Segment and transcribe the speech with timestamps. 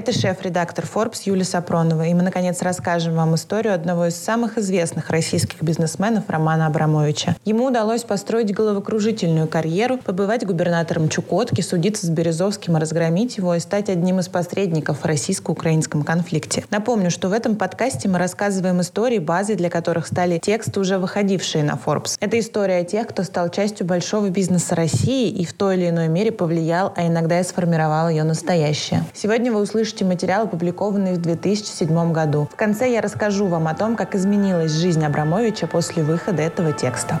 [0.00, 5.10] Это шеф-редактор Forbes Юлия Сапронова, и мы, наконец, расскажем вам историю одного из самых известных
[5.10, 7.36] российских бизнесменов Романа Абрамовича.
[7.44, 13.60] Ему удалось построить головокружительную карьеру, побывать губернатором Чукотки, судиться с Березовским и разгромить его, и
[13.60, 16.64] стать одним из посредников в российско-украинском конфликте.
[16.70, 21.62] Напомню, что в этом подкасте мы рассказываем истории, базой для которых стали тексты, уже выходившие
[21.62, 22.16] на Forbes.
[22.20, 26.08] Это история о тех, кто стал частью большого бизнеса России и в той или иной
[26.08, 29.04] мере повлиял, а иногда и сформировал ее настоящее.
[29.12, 32.48] Сегодня вы услышите материал, опубликованный в 2007 году.
[32.52, 37.20] В конце я расскажу вам о том, как изменилась жизнь Абрамовича после выхода этого текста.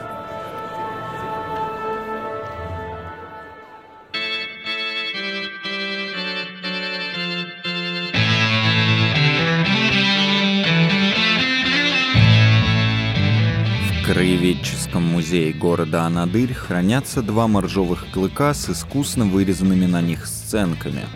[14.10, 21.06] краеведческом музее города Анадырь хранятся два моржовых клыка с искусно вырезанными на них сценками.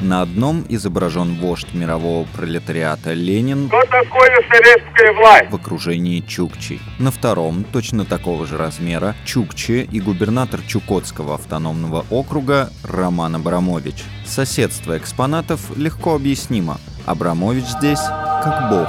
[0.00, 5.50] На одном изображен вождь мирового пролетариата Ленин Что такое советская власть?
[5.50, 6.80] в окружении Чукчей.
[6.98, 14.04] На втором, точно такого же размера, Чукчи и губернатор Чукотского автономного округа Роман Абрамович.
[14.26, 16.76] Соседство экспонатов легко объяснимо.
[17.06, 18.00] Абрамович здесь
[18.44, 18.88] как бог.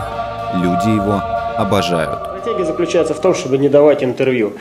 [0.62, 1.22] Люди его
[1.58, 2.20] обожают.
[2.42, 4.54] Стратегия заключается в том, чтобы не давать интервью,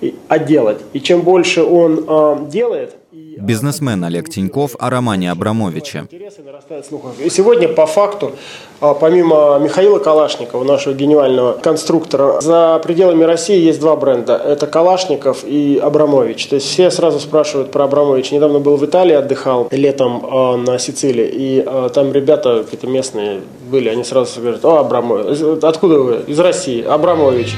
[0.00, 0.80] и- а делать.
[0.92, 6.00] И чем больше он а, делает, Бизнесмен Олег Тиньков о Романе Абрамовиче.
[6.00, 6.34] интерес
[7.18, 8.32] и сегодня, по факту,
[8.80, 14.36] а, помимо Михаила Калашникова, нашего гениального конструктора, за пределами России есть два бренда.
[14.36, 16.46] Это Калашников и Абрамович.
[16.48, 18.32] То есть все сразу спрашивают про Абрамович.
[18.32, 21.28] Недавно был в Италии, отдыхал летом а, на Сицилии.
[21.32, 25.62] И а, там ребята какие-то местные были, они сразу говорят, о, Абрамович.
[25.62, 26.24] Откуда вы?
[26.26, 26.82] Из России.
[26.82, 27.54] Абрамович.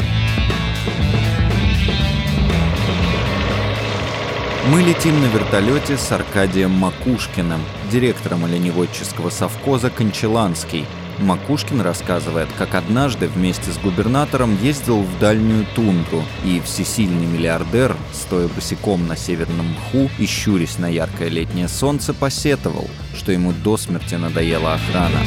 [4.71, 7.61] Мы летим на вертолете с Аркадием Макушкиным,
[7.91, 10.87] директором оленеводческого совхоза «Кончеланский».
[11.19, 18.47] Макушкин рассказывает, как однажды вместе с губернатором ездил в дальнюю тундру, и всесильный миллиардер, стоя
[18.47, 24.15] босиком на северном мху и щурясь на яркое летнее солнце, посетовал, что ему до смерти
[24.15, 25.19] надоела охрана.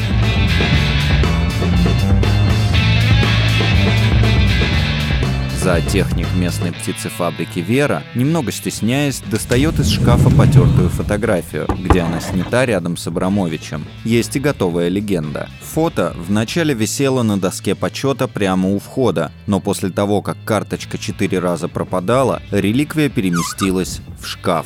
[5.63, 12.97] Зоотехник местной птицефабрики Вера, немного стесняясь, достает из шкафа потертую фотографию, где она снята рядом
[12.97, 13.85] с Абрамовичем.
[14.03, 15.47] Есть и готовая легенда.
[15.62, 21.40] Фото вначале висело на доске почета прямо у входа, но после того, как карточка четыре
[21.40, 24.66] раза пропадала, реликвия переместилась в шкаф.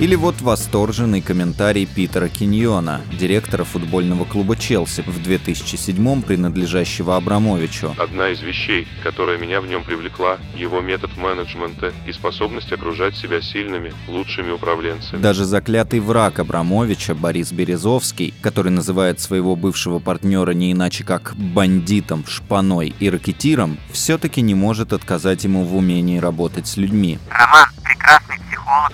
[0.00, 7.94] Или вот восторженный комментарий Питера Киньона, директора футбольного клуба «Челси» в 2007-м принадлежащего Абрамовичу.
[7.98, 13.42] Одна из вещей, которая меня в нем привлекла, его метод менеджмента и способность окружать себя
[13.42, 15.20] сильными, лучшими управленцами.
[15.20, 22.24] Даже заклятый враг Абрамовича Борис Березовский, который называет своего бывшего партнера не иначе как бандитом,
[22.26, 27.18] шпаной и ракетиром, все-таки не может отказать ему в умении работать с людьми.
[27.28, 27.68] Роман–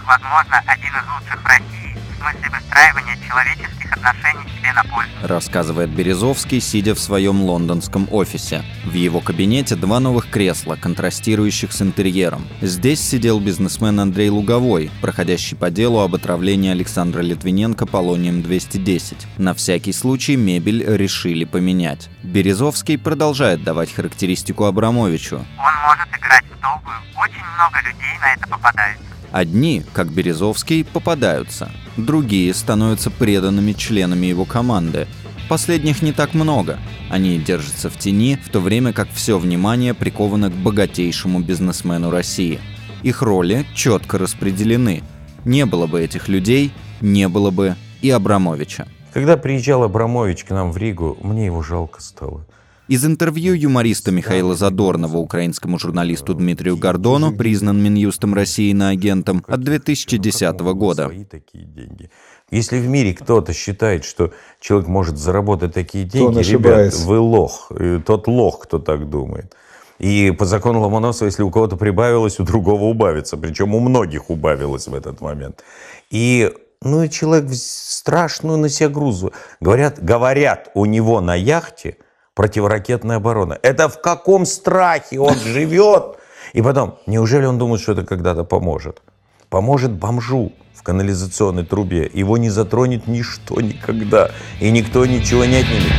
[0.06, 5.10] возможно, один из лучших в России в смысле выстраивания человеческих отношений себе на пользу.
[5.22, 8.62] рассказывает Березовский, сидя в своем лондонском офисе.
[8.84, 12.46] В его кабинете два новых кресла, контрастирующих с интерьером.
[12.60, 19.26] Здесь сидел бизнесмен Андрей Луговой, проходящий по делу об отравлении Александра Литвиненко полонием-210.
[19.38, 22.08] На всякий случай мебель решили поменять.
[22.22, 25.36] Березовский продолжает давать характеристику Абрамовичу.
[25.36, 29.15] Он может играть в долгую, очень много людей на это попадается.
[29.36, 35.06] Одни, как Березовский, попадаются, другие становятся преданными членами его команды.
[35.50, 36.78] Последних не так много.
[37.10, 42.60] Они держатся в тени, в то время как все внимание приковано к богатейшему бизнесмену России.
[43.02, 45.02] Их роли четко распределены.
[45.44, 46.72] Не было бы этих людей,
[47.02, 48.88] не было бы и Абрамовича.
[49.12, 52.46] Когда приезжал Абрамович к нам в Ригу, мне его жалко стало.
[52.88, 59.60] Из интервью юмориста Михаила Задорнова украинскому журналисту Дмитрию Гордону, признан Минюстом России на агентом, от
[59.62, 61.06] 2010 года.
[61.06, 62.10] Свои такие деньги.
[62.52, 67.72] Если в мире кто-то считает, что человек может заработать такие деньги, ребят, вы лох.
[67.72, 69.56] Э, Тот лох, кто так думает.
[69.98, 73.36] И по закону Ломоносова, если у кого-то прибавилось, у другого убавится.
[73.36, 75.64] Причем у многих убавилось в этот момент.
[76.10, 79.32] И ну и человек в страшную на себя грузу.
[79.58, 81.96] Говорят, говорят, у него на яхте
[82.36, 83.58] противоракетная оборона.
[83.62, 86.18] Это в каком страхе он живет?
[86.52, 89.02] И потом, неужели он думает, что это когда-то поможет?
[89.48, 92.08] Поможет бомжу в канализационной трубе.
[92.12, 94.30] Его не затронет ничто никогда.
[94.60, 95.92] И никто ничего не отнимет.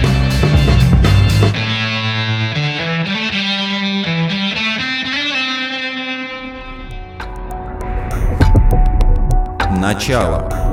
[9.79, 10.66] Начало.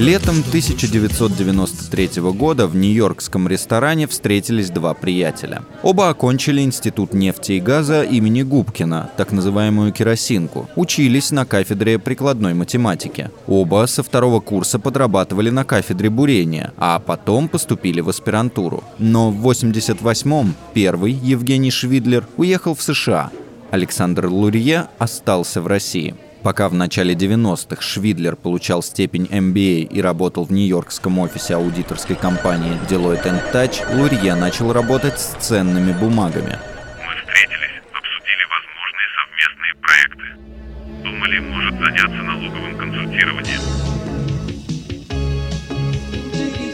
[0.00, 5.62] Летом 1993 года в нью-йоркском ресторане встретились два приятеля.
[5.82, 10.70] Оба окончили Институт нефти и газа имени Губкина, так называемую керосинку.
[10.74, 13.30] Учились на кафедре прикладной математики.
[13.46, 18.82] Оба со второго курса подрабатывали на кафедре бурения, а потом поступили в аспирантуру.
[18.98, 23.30] Но в 88-м первый, Евгений Швидлер, уехал в США.
[23.70, 26.14] Александр Лурье остался в России.
[26.42, 32.78] Пока в начале 90-х Швидлер получал степень MBA и работал в нью-йоркском офисе аудиторской компании
[32.88, 36.58] Deloitte Touch, Лурье начал работать с ценными бумагами.
[36.96, 40.24] Мы встретились, обсудили возможные совместные проекты.
[41.04, 43.60] Думали, может заняться налоговым консультированием.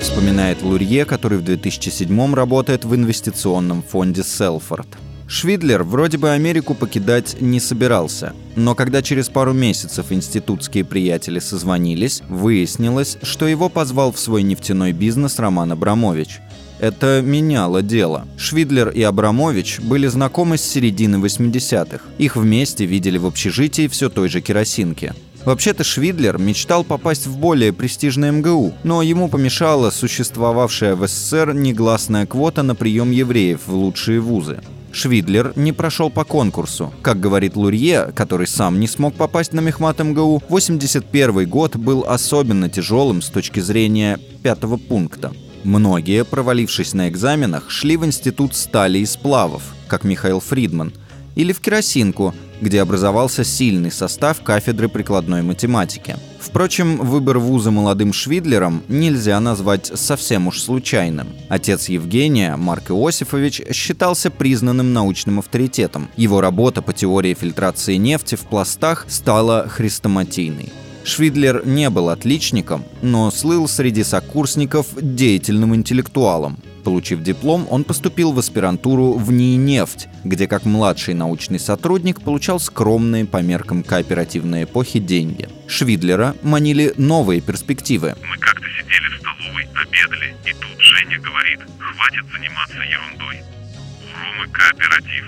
[0.01, 4.87] Вспоминает Лурье, который в 2007 работает в инвестиционном фонде Селфорд.
[5.28, 12.23] Швидлер вроде бы Америку покидать не собирался, но когда через пару месяцев институтские приятели созвонились,
[12.28, 16.40] выяснилось, что его позвал в свой нефтяной бизнес Роман Абрамович.
[16.78, 18.28] Это меняло дело.
[18.37, 22.05] Швидлер и Абрамович были знакомы с середины 80-х.
[22.19, 25.14] Их вместе видели в общежитии все той же керосинки.
[25.44, 32.26] Вообще-то Швидлер мечтал попасть в более престижное МГУ, но ему помешала существовавшая в СССР негласная
[32.26, 34.61] квота на прием евреев в лучшие вузы.
[34.97, 36.91] Швидлер не прошел по конкурсу.
[37.03, 42.71] Как говорит Лурье, который сам не смог попасть на Мехмат МГУ, 81 год был особенно
[42.71, 45.33] тяжелым с точки зрения пятого пункта.
[45.65, 50.95] Многие, провалившись на экзаменах, шли в институт стали и сплавов, как Михаил Фридман,
[51.35, 56.17] или в керосинку, где образовался сильный состав кафедры прикладной математики.
[56.47, 61.27] Впрочем, выбор вуза молодым Швидлером нельзя назвать совсем уж случайным.
[61.49, 66.09] Отец Евгения, Марк Иосифович, считался признанным научным авторитетом.
[66.17, 70.73] Его работа по теории фильтрации нефти в пластах стала хрестоматийной.
[71.03, 76.59] Швидлер не был отличником, но слыл среди сокурсников деятельным интеллектуалом.
[76.87, 83.25] Получив диплом, он поступил в аспирантуру в НИИ-нефть, где как младший научный сотрудник получал скромные
[83.25, 85.49] по меркам кооперативной эпохи деньги.
[85.67, 88.15] Швидлера манили новые перспективы.
[88.23, 93.41] Мы как-то сидели в столовой, обедали, и тут Женя говорит, хватит заниматься ерундой.
[94.05, 95.25] У Ромы кооператив.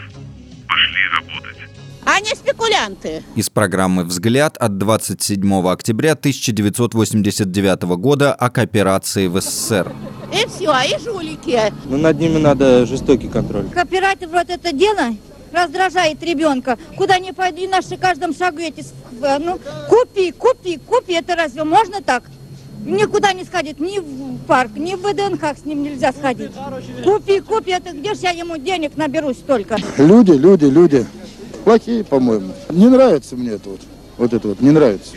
[0.69, 1.58] Пошли работать.
[2.05, 3.25] Они спекулянты.
[3.34, 9.93] Из программы «Взгляд» от 27 октября 1989 года о кооперации в СССР.
[10.32, 11.58] И все, и жулики.
[11.86, 13.69] Но Ну, над ними надо жестокий контроль.
[13.70, 15.14] Кооператив вот это дело
[15.52, 16.78] раздражает ребенка.
[16.96, 18.84] Куда ни пойди, на каждом шагу эти,
[19.40, 19.58] ну,
[19.88, 22.25] купи, купи, купи, это разве можно так?
[22.84, 26.52] Никуда не сходить, ни в парк, ни в ВДНХ с ним нельзя сходить.
[27.04, 29.76] Купи, купи, это где же я ему денег наберу столько?
[29.96, 31.06] Люди, люди, люди.
[31.64, 32.52] Плохие, по-моему.
[32.70, 33.81] Не нравится мне это вот.
[34.16, 35.10] Вот это вот, не нравится.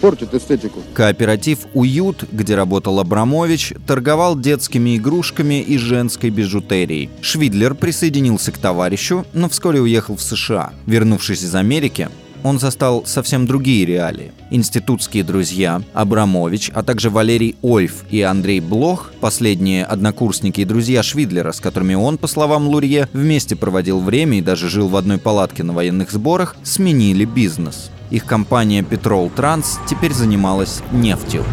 [0.00, 0.80] Портит эстетику.
[0.94, 7.10] Кооператив «Уют», где работал Абрамович, торговал детскими игрушками и женской бижутерией.
[7.20, 10.72] Швидлер присоединился к товарищу, но вскоре уехал в США.
[10.86, 12.08] Вернувшись из Америки,
[12.44, 14.32] он застал совсем другие реалии.
[14.50, 21.52] Институтские друзья Абрамович, а также Валерий Ольф и Андрей Блох, последние однокурсники и друзья Швидлера,
[21.52, 25.62] с которыми он, по словам Лурье, вместе проводил время и даже жил в одной палатке
[25.62, 27.90] на военных сборах, сменили бизнес.
[28.10, 31.44] Их компания Petrol Trans теперь занималась нефтью.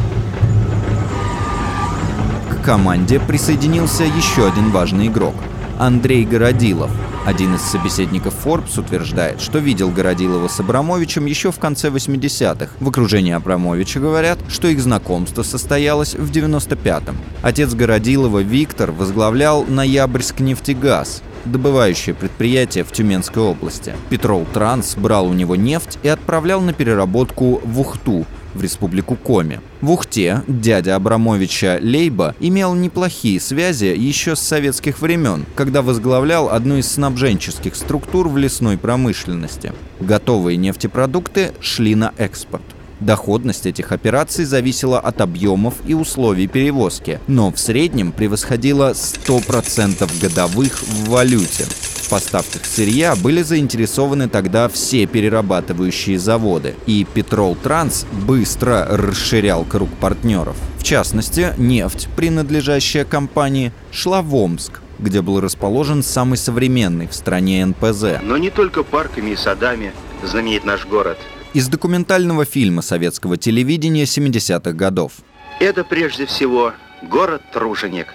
[2.49, 5.35] К команде присоединился еще один важный игрок–
[5.79, 6.89] Андрей Городилов.
[7.25, 12.69] Один из собеседников Forbes утверждает, что видел Городилова с Абрамовичем еще в конце 80-х.
[12.79, 17.17] В окружении Абрамовича говорят, что их знакомство состоялось в 95-м.
[17.41, 23.93] Отец Городилова Виктор возглавлял Ноябрьск нефтегаз, добывающее предприятие в Тюменской области.
[24.09, 29.59] Петрол Транс брал у него нефть и отправлял на переработку в Ухту, в республику Коми.
[29.81, 36.77] В Ухте дядя Абрамовича Лейба имел неплохие связи еще с советских времен, когда возглавлял одну
[36.77, 39.73] из снабженческих структур в лесной промышленности.
[39.99, 42.63] Готовые нефтепродукты шли на экспорт.
[42.99, 50.81] Доходность этих операций зависела от объемов и условий перевозки, но в среднем превосходила 100% годовых
[50.81, 51.65] в валюте.
[52.05, 59.89] В поставках сырья были заинтересованы тогда все перерабатывающие заводы, и Петрол Транс быстро расширял круг
[59.99, 60.55] партнеров.
[60.77, 67.65] В частности, нефть, принадлежащая компании, шла в Омск, где был расположен самый современный в стране
[67.65, 68.21] НПЗ.
[68.21, 69.91] Но не только парками и садами
[70.23, 71.17] знаменит наш город.
[71.55, 75.13] Из документального фильма советского телевидения 70-х годов.
[75.61, 78.07] Это прежде всего город-труженик.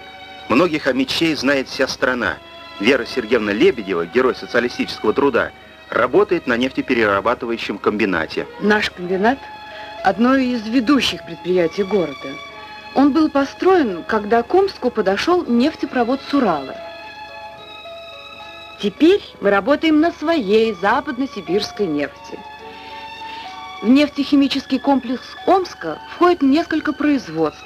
[0.47, 2.37] Многих о мечей знает вся страна.
[2.79, 5.49] Вера Сергеевна Лебедева, герой социалистического труда,
[5.89, 8.45] работает на нефтеперерабатывающем комбинате.
[8.61, 9.39] Наш комбинат–
[10.03, 12.29] одно из ведущих предприятий города.
[12.93, 16.75] Он был построен, когда к Омску подошел нефтепровод с Урала.
[18.79, 22.37] Теперь мы работаем на своей западно-сибирской нефти.
[23.81, 27.65] В нефтехимический комплекс Омска входит несколько производств.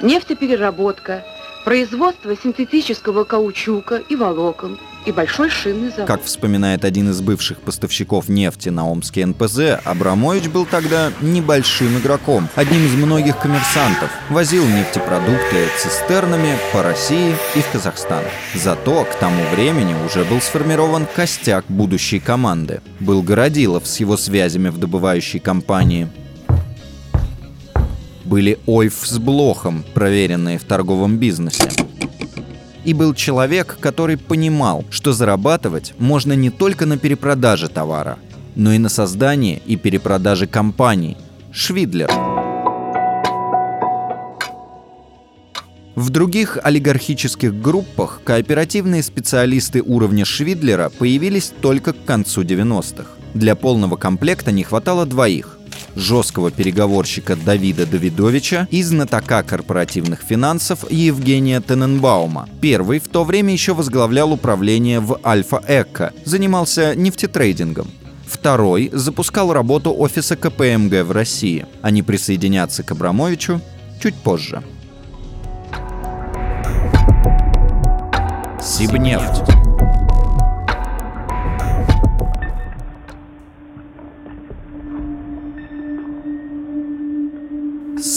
[0.00, 1.24] Нефтепереработка,
[1.64, 6.06] производство синтетического каучука и волокон– и большой шинный завод.
[6.06, 12.48] Как вспоминает один из бывших поставщиков нефти на Омский НПЗ, Абрамович был тогда небольшим игроком,
[12.54, 14.10] одним из многих коммерсантов.
[14.28, 18.24] Возил нефтепродукты цистернами по России и в Казахстан.
[18.54, 22.80] Зато к тому времени уже был сформирован костяк будущей команды.
[23.00, 26.08] Был Городилов с его связями в добывающей компании,
[28.30, 31.68] были Ойф с Блохом, проверенные в торговом бизнесе
[32.84, 38.18] и был человек, который понимал, что зарабатывать можно не только на перепродаже товара,
[38.54, 41.16] но и на создании и перепродаже компаний.
[41.52, 42.10] Швидлер.
[45.96, 53.10] В других олигархических группах кооперативные специалисты уровня Швидлера появились только к концу 90-х.
[53.34, 55.59] Для полного комплекта не хватало двоих
[55.94, 62.48] жесткого переговорщика Давида Давидовича и знатока корпоративных финансов Евгения Тененбаума.
[62.60, 67.88] Первый в то время еще возглавлял управление в Альфа-Эко, занимался нефтетрейдингом.
[68.26, 71.66] Второй запускал работу офиса КПМГ в России.
[71.82, 73.60] Они присоединятся к Абрамовичу
[74.00, 74.62] чуть позже.
[78.62, 79.59] Сибнефть.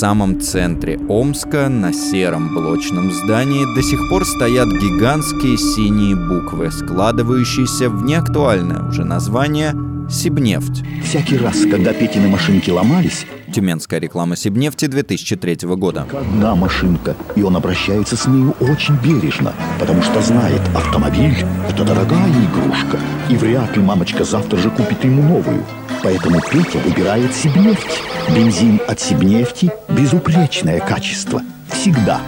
[0.04, 7.90] Самом центре Омска на сером блочном здании до сих пор стоят гигантские синие буквы, складывающиеся
[7.90, 9.74] в неактуальное уже название
[10.10, 10.84] «Сибнефть».
[11.06, 13.26] Всякий раз, когда Петины машинки ломались...
[13.54, 16.06] Тюменская реклама Сибнефти 2003 года.
[16.12, 22.30] Одна машинка, и он обращается с нею очень бережно, потому что знает, автомобиль– это дорогая
[22.30, 25.64] игрушка, и вряд ли мамочка завтра же купит ему новую.
[26.04, 28.02] Поэтому Петя выбирает Сибнефть.
[28.36, 31.42] Бензин от Сибнефти– безупречное качество.
[31.70, 32.20] Всегда.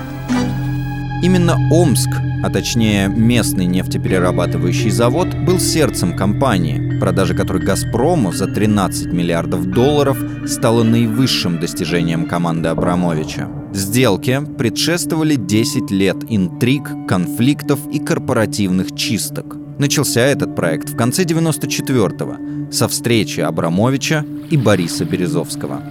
[1.21, 2.09] Именно Омск,
[2.43, 10.17] а точнее местный нефтеперерабатывающий завод, был сердцем компании, продажа которой «Газпрому» за 13 миллиардов долларов
[10.47, 13.49] стала наивысшим достижением команды Абрамовича.
[13.73, 19.64] Сделке предшествовали 10 лет интриг, конфликтов и корпоративных чисток.
[19.77, 25.83] Начался этот проект в конце 94-го со встречи Абрамовича и Бориса Березовского.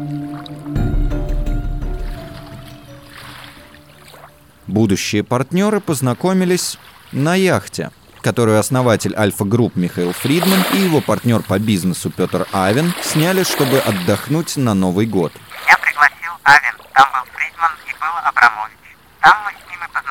[4.66, 6.78] Будущие партнеры познакомились
[7.12, 7.90] на яхте,
[8.22, 13.78] которую основатель Альфа Групп Михаил Фридман и его партнер по бизнесу Петр Авен сняли, чтобы
[13.80, 15.32] отдохнуть на Новый год.
[15.68, 18.78] Я пригласил Авен, там был Фридман и был Абрамович.
[19.20, 19.52] Там мы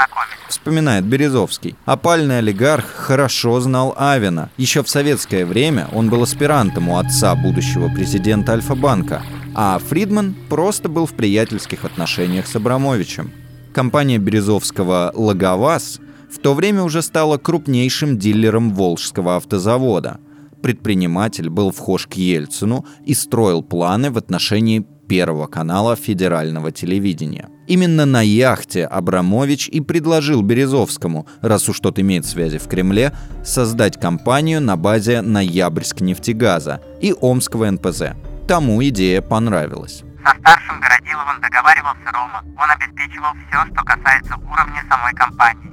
[0.08, 0.48] познакомились.
[0.50, 1.76] Вспоминает Березовский.
[1.86, 4.50] Опальный олигарх хорошо знал Авена.
[4.58, 9.24] Еще в советское время он был аспирантом у отца будущего президента Альфа-банка,
[9.56, 13.32] а Фридман просто был в приятельских отношениях с Абрамовичем.
[13.74, 16.00] Компания Березовского «Логоваз»
[16.32, 20.20] в то время уже стала крупнейшим дилером Волжского автозавода.
[20.62, 27.50] Предприниматель был вхож к Ельцину и строил планы в отношении Первого канала федерального телевидения.
[27.68, 34.00] Именно на яхте Абрамович и предложил Березовскому, раз уж тот имеет связи в Кремле, создать
[34.00, 38.16] компанию на базе Ноябрьск нефтегаза и Омского НПЗ.
[38.48, 40.04] Тому идея понравилась.
[40.26, 42.44] Со старшим Городиловым договаривался Рома.
[42.58, 45.72] Он обеспечивал все, что касается уровня самой компании.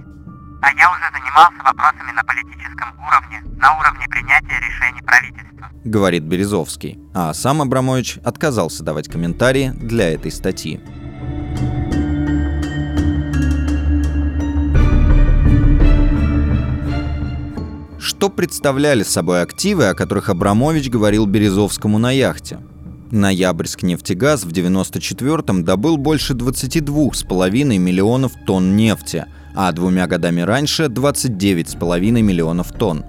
[0.63, 5.69] А я уже занимался вопросами на политическом уровне, на уровне принятия решений правительства.
[5.85, 6.99] Говорит Березовский.
[7.15, 10.81] А сам Абрамович отказался давать комментарии для этой статьи.
[18.21, 22.59] Что представляли собой активы, о которых Абрамович говорил Березовскому на яхте?
[23.11, 29.25] Ноябрьск нефтегаз в 94-м добыл больше 22,5 миллионов тонн нефти,
[29.57, 33.07] а двумя годами раньше 29,5 миллионов тонн.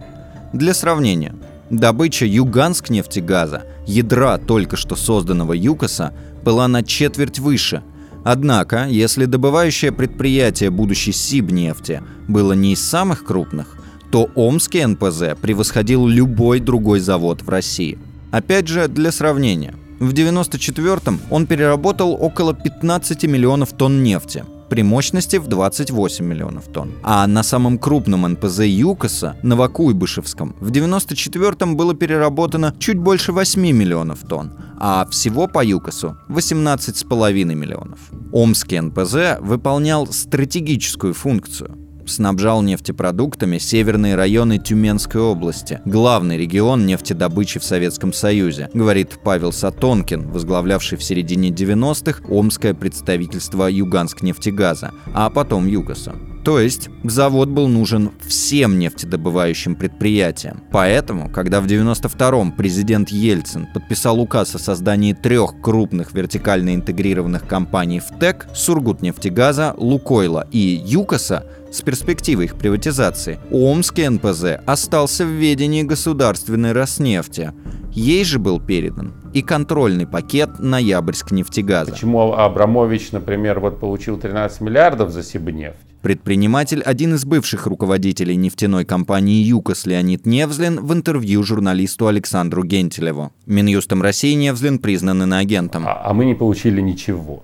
[0.54, 1.36] Для сравнения,
[1.70, 7.84] добыча Юганск нефтегаза, ядра только что созданного ЮКОСа, была на четверть выше.
[8.24, 13.76] Однако, если добывающее предприятие будущей Сибнефти было не из самых крупных,
[14.12, 17.98] то Омский НПЗ превосходил любой другой завод в России.
[18.32, 19.74] Опять же, для сравнения.
[20.00, 24.44] В 1994-м он переработал около 15 миллионов тонн нефти.
[24.70, 26.94] при мощности в 28 миллионов тонн.
[27.04, 34.20] А на самом крупном НПЗ ЮКОСа, Новокуйбышевском, в 94-м было переработано чуть больше 8 миллионов
[34.20, 38.00] тонн, а всего по ЮКОСу 18,5 миллионов.
[38.32, 41.78] Омский НПЗ выполнял стратегическую функцию
[42.12, 50.30] снабжал нефтепродуктами северные районы Тюменской области, главный регион нефтедобычи в Советском Союзе, говорит Павел Сатонкин,
[50.30, 56.16] возглавлявший в середине 90-х Омское представительство Юганск нефтегаза, а потом ЮКОСа.
[56.44, 60.64] То есть завод был нужен всем нефтедобывающим предприятиям.
[60.72, 68.00] Поэтому, когда в 92-м президент Ельцин подписал указ о создании трех крупных вертикально интегрированных компаний
[68.00, 75.84] в ТЭК, Сургутнефтегаза, Лукойла и ЮКОСа, с перспективой их приватизации, Омский НПЗ остался в ведении
[75.84, 77.54] государственной Роснефти.
[77.92, 81.92] Ей же был передан и контрольный пакет Ноябрьск нефтегаза.
[81.92, 85.91] Почему Абрамович, например, вот получил 13 миллиардов за Сибнефть?
[86.02, 93.32] Предприниматель, один из бывших руководителей нефтяной компании «ЮКОС» Леонид Невзлин в интервью журналисту Александру Гентелеву.
[93.46, 95.86] Минюстом России Невзлин признан иноагентом.
[95.88, 97.44] А, а мы не получили ничего.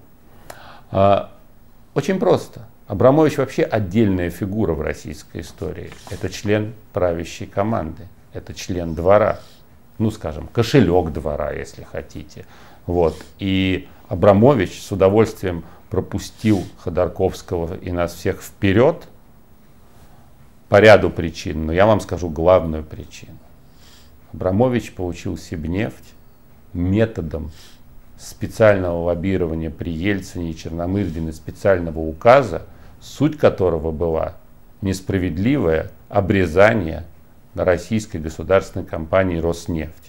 [0.89, 1.31] А,
[1.93, 2.67] очень просто.
[2.87, 5.91] Абрамович вообще отдельная фигура в российской истории.
[6.09, 9.39] Это член правящей команды, это член двора,
[9.99, 12.45] ну, скажем, кошелек двора, если хотите.
[12.87, 13.23] Вот.
[13.37, 19.07] И Абрамович с удовольствием пропустил Ходорковского и нас всех вперед
[20.69, 23.37] по ряду причин, но я вам скажу главную причину.
[24.33, 26.13] Абрамович получил Сибнефть
[26.73, 27.51] методом
[28.17, 32.63] специального лоббирования при Ельцине и Черномырдине специального указа–
[32.99, 34.33] суть которого была
[34.81, 37.05] несправедливое обрезание
[37.53, 40.06] на российской государственной компании «Роснефть».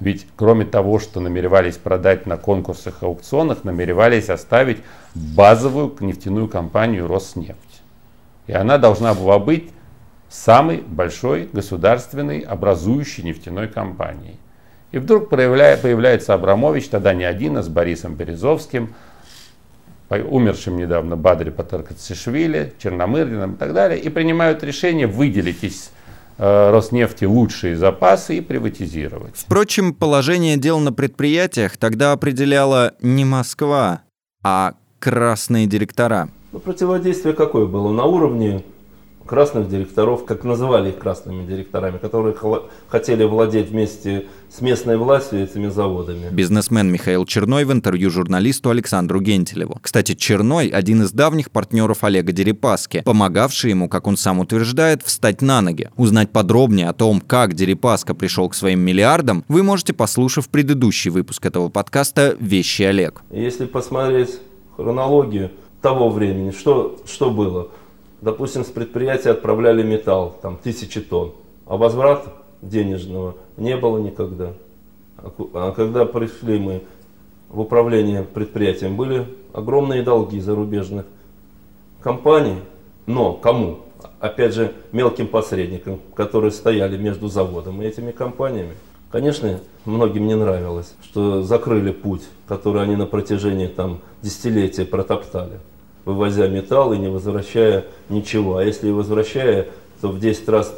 [0.00, 4.78] Ведь кроме того, что намеревались продать на конкурсах и аукционах, намеревались оставить
[5.14, 7.82] базовую нефтяную компанию «Роснефть».
[8.46, 9.70] И она должна была быть
[10.28, 14.38] самой большой государственной образующей нефтяной компанией.
[14.92, 18.94] И вдруг появляется Абрамович, тогда не один, а с Борисом Березовским–
[20.10, 25.90] умершим недавно Бадри Патаркацишвили, Черномырдином и так далее, и принимают решение выделить из
[26.38, 29.34] Роснефти лучшие запасы и приватизировать.
[29.34, 34.02] Впрочем, положение дел на предприятиях тогда определяла не Москва,
[34.44, 36.28] а красные директора.
[36.52, 37.92] Ну, противодействие какое было?
[37.92, 38.62] На уровне
[39.28, 42.34] красных директоров, как называли их красными директорами, которые
[42.88, 46.30] хотели владеть вместе с местной властью этими заводами.
[46.30, 49.78] Бизнесмен Михаил Черной в интервью журналисту Александру Гентелеву.
[49.82, 55.42] Кстати, Черной– один из давних партнеров Олега Дерипаски, помогавший ему, как он сам утверждает, встать
[55.42, 55.90] на ноги.
[55.96, 61.44] Узнать подробнее о том, как Дерипаска пришел к своим миллиардам, вы можете, послушав предыдущий выпуск
[61.44, 63.20] этого подкаста «Вещи Олег».
[63.30, 64.38] Если посмотреть
[64.74, 65.50] хронологию
[65.82, 67.68] того времени, что, что было–
[68.20, 71.32] допустим, с предприятия отправляли металл, там тысячи тонн,
[71.66, 74.52] а возврата денежного не было никогда.
[75.18, 76.82] А, а когда пришли мы
[77.48, 81.06] в управление предприятием, были огромные долги зарубежных
[82.02, 82.56] компаний,
[83.06, 83.80] но кому?
[84.20, 88.74] Опять же, мелким посредникам, которые стояли между заводом и этими компаниями.
[89.10, 95.58] Конечно, многим не нравилось, что закрыли путь, который они на протяжении там, десятилетия протоптали
[96.08, 98.56] вывозя металл и не возвращая ничего.
[98.56, 99.66] А если и возвращая,
[100.00, 100.74] то в 10 раз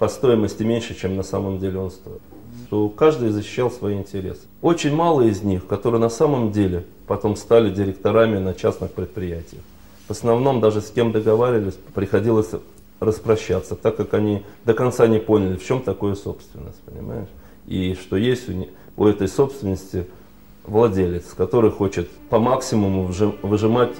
[0.00, 2.20] по стоимости меньше, чем на самом деле он стоит.
[2.66, 4.40] Что каждый защищал свои интересы.
[4.60, 9.62] Очень мало из них, которые на самом деле потом стали директорами на частных предприятиях.
[10.08, 12.50] В основном даже с кем договаривались, приходилось
[12.98, 17.28] распрощаться, так как они до конца не поняли, в чем такое собственность, понимаешь?
[17.68, 18.66] И что есть у,
[18.96, 20.06] у этой собственности
[20.64, 23.08] владелец, который хочет по максимуму
[23.42, 23.92] выжимать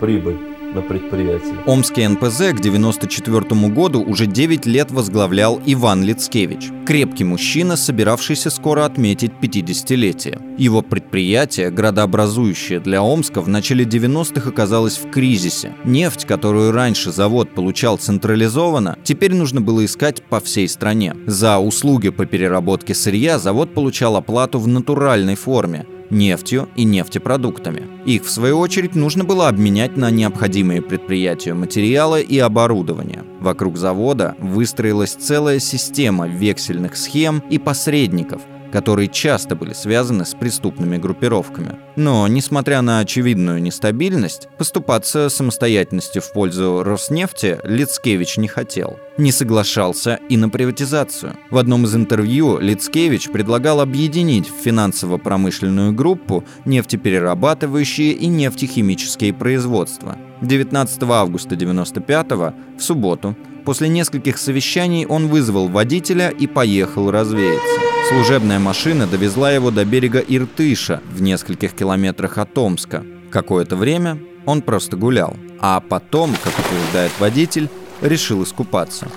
[0.00, 0.38] прибыль
[0.74, 1.54] на предприятии.
[1.66, 6.70] Омский НПЗ к 1994 году уже 9 лет возглавлял Иван Лицкевич.
[6.86, 10.40] Крепкий мужчина, собиравшийся скоро отметить 50-летие.
[10.58, 15.74] Его предприятие, градообразующее для Омска, в начале 90-х оказалось в кризисе.
[15.84, 21.14] Нефть, которую раньше завод получал централизованно, теперь нужно было искать по всей стране.
[21.26, 27.88] За услуги по переработке сырья завод получал оплату в натуральной форме нефтью и нефтепродуктами.
[28.04, 33.24] Их, в свою очередь, нужно было обменять на необходимые предприятию материалы и оборудование.
[33.40, 38.42] Вокруг завода выстроилась целая система вексельных схем и посредников,
[38.74, 41.76] которые часто были связаны с преступными группировками.
[41.94, 48.98] Но, несмотря на очевидную нестабильность, поступаться самостоятельностью в пользу Роснефти Лицкевич не хотел.
[49.16, 51.36] Не соглашался и на приватизацию.
[51.50, 60.18] В одном из интервью Лицкевич предлагал объединить в финансово-промышленную группу нефтеперерабатывающие и нефтехимические производства.
[60.40, 62.32] 19 августа 1995
[62.76, 67.80] в субботу После нескольких совещаний он вызвал водителя и поехал развеяться.
[68.08, 73.04] Служебная машина довезла его до берега Иртыша в нескольких километрах от Омска.
[73.30, 77.70] Какое-то время он просто гулял, а потом, как утверждает водитель,
[78.02, 79.08] решил искупаться.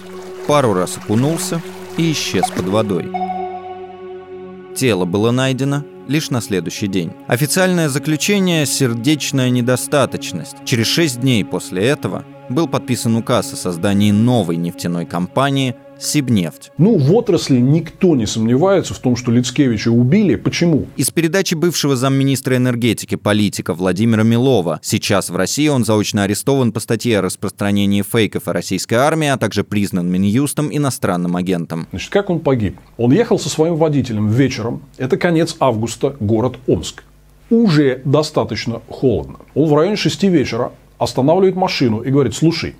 [0.48, 1.62] Пару раз окунулся
[1.98, 3.12] и исчез под водой.
[4.76, 7.12] Тело было найдено лишь на следующий день.
[7.28, 10.56] Официальное заключение– сердечная недостаточность.
[10.64, 16.72] Через шесть дней после этого был подписан указ о создании новой нефтяной компании Сибнефть.
[16.78, 20.36] Ну, в отрасли никто не сомневается в том, что Лицкевича убили.
[20.36, 20.86] Почему?
[20.96, 24.80] Из передачи бывшего замминистра энергетики политика Владимира Милова.
[24.84, 29.38] Сейчас в России он заочно арестован по статье о распространении фейков о российской армии, а
[29.38, 31.88] также признан Минюстом иностранным агентом.
[31.90, 32.78] Значит, как он погиб?
[32.98, 34.84] Он ехал со своим водителем вечером.
[34.98, 37.04] Это конец августа, город Омск.
[37.50, 39.40] Уже достаточно холодно.
[39.56, 42.76] Он в районе 6 вечера останавливает машину и говорит, слушай,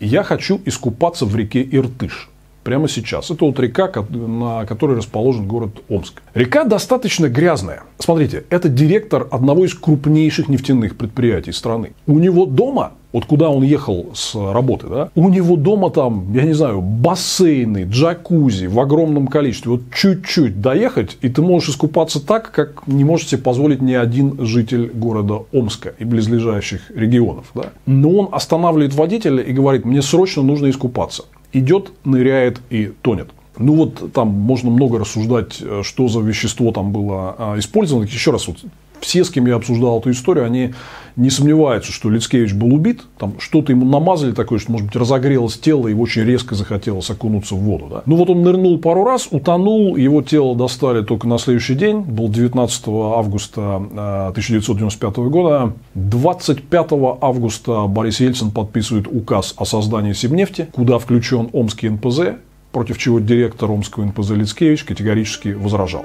[0.00, 2.28] я хочу искупаться в реке Иртыш.
[2.64, 3.30] Прямо сейчас.
[3.30, 6.22] Это вот река, на которой расположен город Омск.
[6.34, 7.82] Река достаточно грязная.
[7.98, 11.92] Смотрите, это директор одного из крупнейших нефтяных предприятий страны.
[12.06, 16.44] У него дома вот куда он ехал с работы, да, у него дома там, я
[16.44, 19.72] не знаю, бассейны, джакузи в огромном количестве.
[19.72, 24.44] Вот чуть-чуть доехать, и ты можешь искупаться так, как не может себе позволить ни один
[24.44, 27.46] житель города Омска и близлежащих регионов.
[27.54, 27.66] Да.
[27.86, 31.24] Но он останавливает водителя и говорит, мне срочно нужно искупаться.
[31.52, 33.30] Идет, ныряет и тонет.
[33.58, 38.04] Ну вот там можно много рассуждать, э, что за вещество там было а, использовано.
[38.04, 38.58] Еще раз, вот
[39.02, 40.74] все, с кем я обсуждал эту историю, они
[41.16, 43.02] не сомневаются, что Лицкевич был убит.
[43.18, 47.54] Там что-то ему намазали такое, что, может быть, разогрелось тело, и очень резко захотелось окунуться
[47.54, 47.88] в воду.
[47.90, 48.02] Да?
[48.06, 52.28] Ну вот он нырнул пару раз, утонул, его тело достали только на следующий день, был
[52.28, 55.72] 19 августа 1995 э, года.
[55.94, 56.88] 25
[57.20, 62.36] августа Борис Ельцин подписывает указ о создании Сибнефти, куда включен Омский НПЗ,
[62.70, 66.04] против чего директор Омского НПЗ Лицкевич категорически возражал.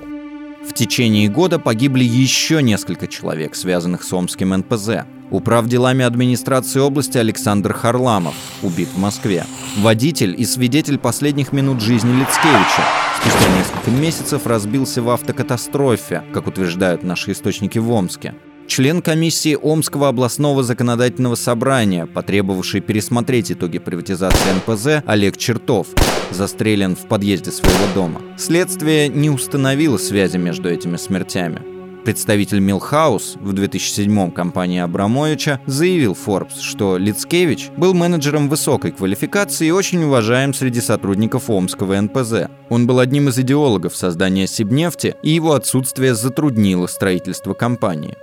[0.67, 5.06] В течение года погибли еще несколько человек, связанных с Омским НПЗ.
[5.32, 9.45] Управ делами администрации области Александр Харламов, убит в Москве.
[9.77, 12.84] Водитель и свидетель последних минут жизни Лицкевича.
[13.19, 18.36] Спустя несколько месяцев разбился в автокатастрофе, как утверждают наши источники в Омске
[18.67, 25.88] член комиссии Омского областного законодательного собрания, потребовавший пересмотреть итоги приватизации НПЗ Олег Чертов,
[26.32, 28.21] застрелен в подъезде своего дома.
[28.38, 31.77] Следствие не установило связи между этими смертями.
[32.08, 39.71] Представитель Милхаус в 2007-м компании Абрамовича заявил Forbes, что Лицкевич был менеджером высокой квалификации и
[39.71, 42.49] очень уважаем среди сотрудников Омского НПЗ.
[42.69, 48.15] Он был одним из идеологов создания Сибнефти, и его отсутствие затруднило строительство компании.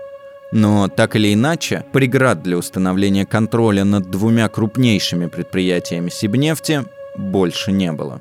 [0.52, 6.84] Но так или иначе, преград для установления контроля над двумя крупнейшими предприятиями Сибнефти
[7.16, 8.20] больше не было.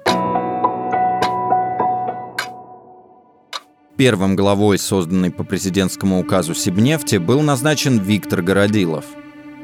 [3.95, 9.05] Первым главой, созданной по президентскому указу Сибнефти, был назначен Виктор Городилов–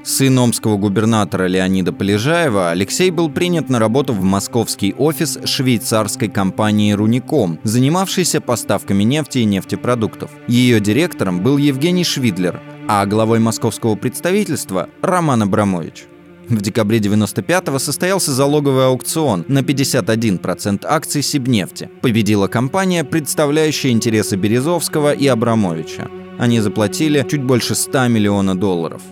[0.09, 6.93] Сын омского губернатора Леонида Полежаева, Алексей был принят на работу в московский офис швейцарской компании
[6.93, 10.31] «Руником», занимавшейся поставками нефти и нефтепродуктов.
[10.47, 16.05] Ее директором был Евгений Швидлер, а главой московского представительства– Роман Абрамович.
[16.47, 21.87] В декабре 95-го состоялся залоговый аукцион на 51% акций Сибнефти.
[22.01, 26.09] Победила компания, представляющая интересы Березовского и Абрамовича.
[26.39, 29.03] Они заплатили чуть больше 100 миллиона долларов–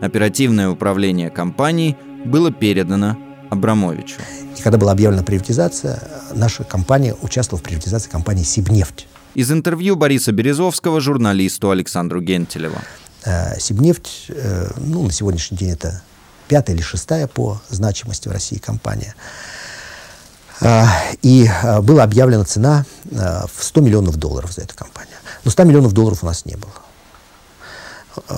[0.00, 3.16] Оперативное управление компанией было передано
[3.50, 4.20] Абрамовичу.
[4.56, 6.02] И когда была объявлена приватизация,
[6.34, 9.06] наша компания участвовала в приватизации компании «Сибнефть».
[9.34, 12.78] Из интервью Бориса Березовского журналисту Александру Гентелеву.
[13.24, 16.02] Э, «Сибнефть», э, ну, на сегодняшний день это
[16.48, 19.14] пятая или шестая по значимости в России компания.
[20.60, 20.84] Э,
[21.22, 21.48] и
[21.82, 25.16] была объявлена цена в 100 миллионов долларов за эту компанию.
[25.44, 26.72] Но 100 миллионов долларов у нас не было.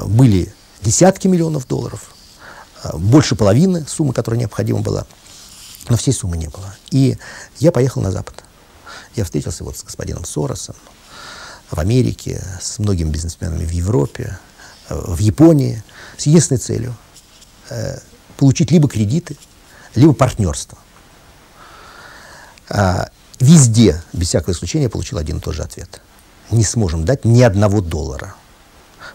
[0.06, 0.52] Были
[0.86, 2.14] десятки миллионов долларов,
[2.82, 5.04] а, больше половины суммы, которая необходима была.
[5.88, 6.76] Но всей суммы не было.
[6.90, 7.18] И
[7.58, 8.44] я поехал на Запад.
[9.16, 10.76] Я встретился вот с господином Соросом
[11.70, 14.38] в Америке, с многими бизнесменами в Европе,
[14.88, 15.82] э, в Японии,
[16.16, 16.96] с единственной целью
[17.70, 17.98] э,
[18.36, 19.36] получить либо кредиты,
[19.96, 20.78] либо партнерство.
[22.68, 23.08] А,
[23.40, 26.00] везде, без всякого исключения, получил один и тот же ответ.
[26.52, 28.36] Не сможем дать ни одного доллара.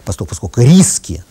[0.04, 1.24] Поскольку, поскольку риски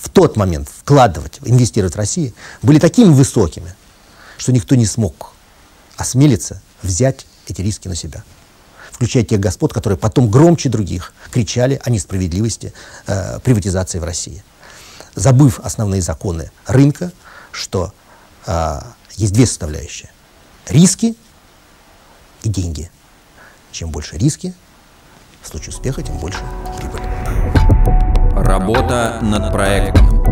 [0.00, 2.32] в тот момент вкладывать, инвестировать в Россию
[2.62, 3.74] были такими высокими,
[4.38, 5.32] что никто не смог
[5.96, 8.24] осмелиться взять эти риски на себя.
[8.90, 12.72] Включая тех господ, которые потом громче других кричали о несправедливости
[13.06, 14.42] э, приватизации в России.
[15.14, 17.12] Забыв основные законы рынка,
[17.52, 17.92] что
[18.46, 18.80] э,
[19.16, 20.10] есть две составляющие.
[20.68, 21.16] Риски
[22.42, 22.90] и деньги.
[23.72, 24.54] Чем больше риски,
[25.42, 26.40] в случае успеха, тем больше
[26.78, 27.79] прибыль.
[28.50, 30.24] Работа над проектом.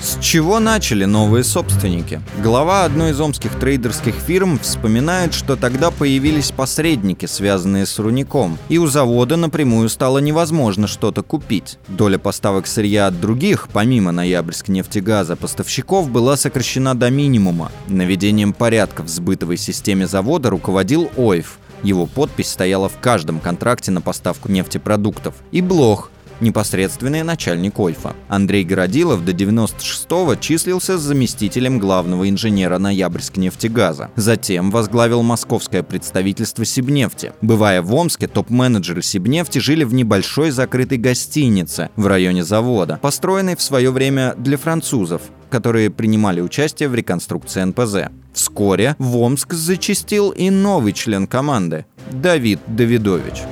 [0.00, 2.22] С чего начали новые собственники?
[2.42, 8.78] Глава одной из омских трейдерских фирм вспоминает, что тогда появились посредники, связанные с рудником, и
[8.78, 11.78] у завода напрямую стало невозможно что-то купить.
[11.88, 17.70] Доля поставок сырья от других, помимо Ноябрьск нефтегаза, поставщиков была сокращена до минимума.
[17.86, 21.59] Наведением порядка в сбытовой системе завода руководил ОЙФ.
[21.82, 25.34] Его подпись стояла в каждом контракте на поставку нефтепродуктов.
[25.50, 28.14] И Блох, непосредственный начальник ОЙФа.
[28.28, 34.10] Андрей Городилов до 96-го числился заместителем главного инженера Ноябрьск нефтегаза.
[34.16, 37.32] Затем возглавил московское представительство Сибнефти.
[37.40, 43.62] Бывая в Омске, топ-менеджеры Сибнефти жили в небольшой закрытой гостинице в районе завода, построенной в
[43.62, 48.10] свое время для французов, которые принимали участие в реконструкции НПЗ.
[48.32, 53.42] Вскоре в Омск зачастил и новый член команды– Давид Давидович.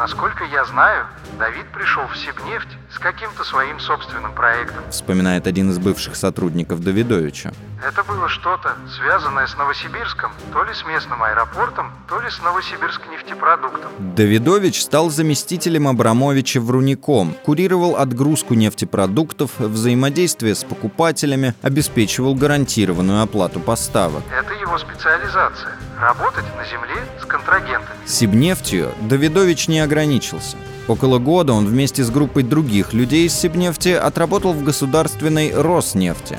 [0.00, 1.06] Насколько я знаю,
[1.40, 4.84] Давид пришел в Сибнефть с каким-то своим собственным проектом.
[4.90, 7.52] Вспоминает один из бывших сотрудников Давидовича.
[7.82, 13.00] Это было что-то, связанное с Новосибирском, то ли с местным аэропортом, то ли с Новосибирск
[13.10, 13.90] нефтепродуктом.
[14.14, 23.60] Давидович стал заместителем Абрамовича в Руником, курировал отгрузку нефтепродуктов, взаимодействие с покупателями, обеспечивал гарантированную оплату
[23.60, 24.22] поставок.
[24.30, 27.96] Это его специализация– работать на земле с контрагентами.
[28.04, 30.58] Сибнефтью Давидович не ограничился.
[30.90, 36.36] Около года он вместе с группой других людей из Сибнефти отработал в государственной Роснефти.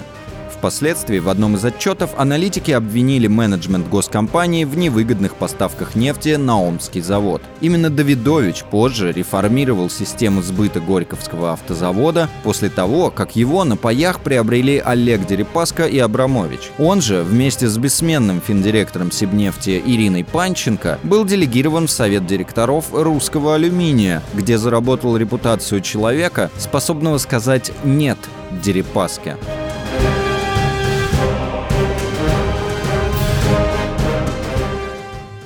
[0.62, 7.02] Впоследствии в одном из отчетов аналитики обвинили менеджмент госкомпании в невыгодных поставках нефти на Омский
[7.02, 7.42] завод.
[7.62, 14.78] Именно Давидович позже реформировал систему сбыта Горьковского автозавода после того, как его на паях приобрели
[14.78, 16.70] Олег Дерипаска и Абрамович.
[16.78, 23.56] Он же вместе с бессменным финдиректором Сибнефти Ириной Панченко был делегирован в совет директоров русского
[23.56, 28.20] алюминия, где заработал репутацию человека, способного сказать «нет»
[28.64, 29.38] Дерипаске.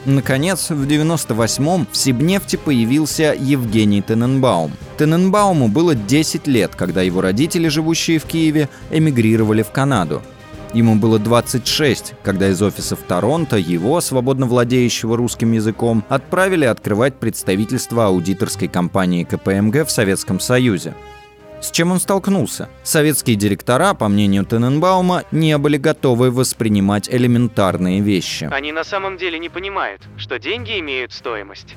[0.05, 4.71] Наконец, в 98-м в Сибнефти появился Евгений Тененбаум.
[4.97, 10.21] Тененбауму было 10 лет, когда его родители, живущие в Киеве, эмигрировали в Канаду.
[10.75, 18.05] Ему было 26, когда из офисов Торонто его, свободно владеющего русским языком, отправили открывать представительство
[18.05, 20.93] аудиторской компании КПМГ в Советском Союзе.
[21.65, 22.69] С чем он столкнулся?
[22.83, 28.47] Советские директора, по мнению Тененбаума, не были готовы воспринимать элементарные вещи.
[28.51, 31.75] Они на самом деле не понимают, что деньги имеют стоимость.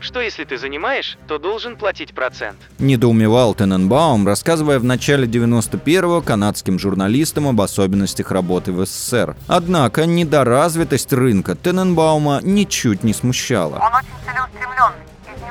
[0.00, 2.56] Что если ты занимаешь, то должен платить процент.
[2.80, 9.36] Недоумевал Тененбаум, рассказывая в начале 91-го канадским журналистам об особенностях работы в СССР.
[9.46, 13.76] Однако недоразвитость рынка Тененбаума ничуть не смущала.
[13.76, 15.09] Он очень целеустремленный.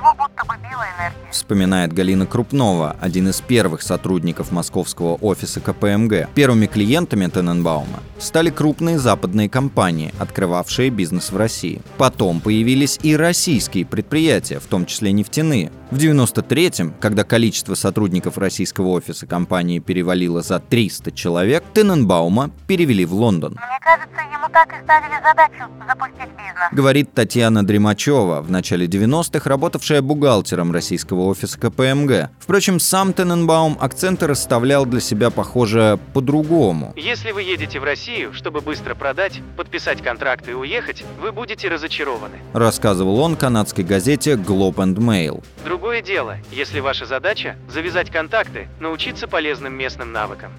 [0.10, 1.32] Него будто бы била энергия.
[1.32, 6.30] Вспоминает Галина Крупнова, один из первых сотрудников московского офиса КПМГ.
[6.34, 11.82] Первыми клиентами Тененбаума стали крупные западные компании, открывавшие бизнес в России.
[11.98, 15.72] Потом появились и российские предприятия, в том числе нефтяные.
[15.92, 23.14] В 93-м, когда количество сотрудников российского офиса компании перевалило за 300 человек, Тененбаума перевели в
[23.14, 23.54] Лондон.
[23.54, 26.70] Мне кажется, ему так и ставили задачу запустить бизнес.
[26.72, 32.30] Говорит Татьяна Дремачева, в начале 90-х работавшая бухгалтером российского офиса КПМГ.
[32.40, 36.94] Впрочем, сам Тененбаум акценты расставлял для себя, похоже, по-другому.
[36.96, 42.40] Если вы едете в Россию, чтобы быстро продать, подписать контракт и уехать, вы будете разочарованы.
[42.54, 45.44] Рассказывал он канадской газете Globe and Mail.
[45.64, 50.52] Другое дело, если ваша задача– завязать контакты, научиться полезным местным навыкам.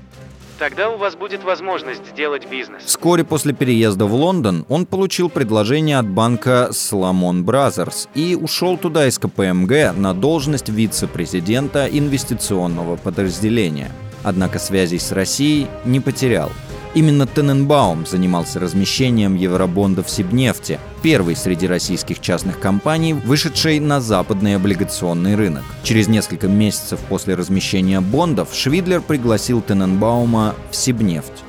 [0.61, 2.83] Тогда у вас будет возможность сделать бизнес.
[2.85, 9.09] Вскоре после переезда в Лондон он получил предложение от банка Salomon Brothers и ушел туда
[9.09, 13.91] из КПМГ на должность вице-президента инвестиционного подразделения.
[14.23, 16.51] Однако связей с Россией не потерял.
[16.93, 25.37] Именно Тененбаум занимался размещением евробондов Сибнефти, первой среди российских частных компаний, вышедшей на западный облигационный
[25.37, 25.63] рынок.
[25.85, 31.45] Через несколько месяцев после размещения бондов Швидлер пригласил Тененбаума в Сибнефть.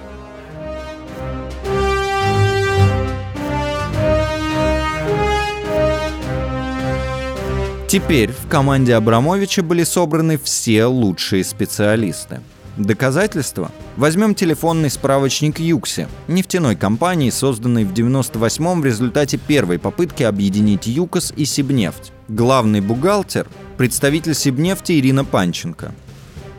[7.88, 12.41] Теперь в команде Абрамовича были собраны все лучшие специалисты.
[12.77, 13.71] Доказательства?
[13.97, 21.34] Возьмем телефонный справочник Юкси, нефтяной компании, созданной в 98-м в результате первой попытки объединить ЮКОС
[21.36, 22.12] и Сибнефть.
[22.27, 25.93] Главный бухгалтер– представитель Сибнефти Ирина Панченко.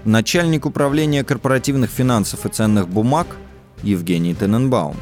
[0.05, 3.27] Начальник управления корпоративных финансов и ценных бумаг–
[3.83, 4.97] Евгений Тененбаум.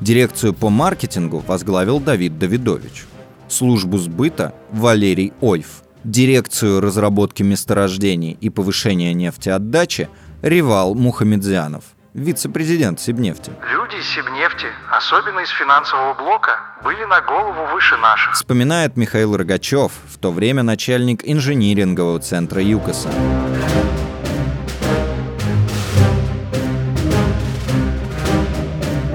[0.00, 3.04] Дирекцию по маркетингу возглавил Давид Давидович
[3.52, 10.08] службу сбыта Валерий Ойф, дирекцию разработки месторождений и повышения нефтеотдачи
[10.42, 11.84] Ревал Мухамедзянов,
[12.14, 13.52] вице-президент Сибнефти.
[13.72, 18.34] Люди из Сибнефти, особенно из финансового блока, были на голову выше наших.
[18.34, 23.10] Вспоминает Михаил Рогачев, в то время начальник инжинирингового центра ЮКОСа.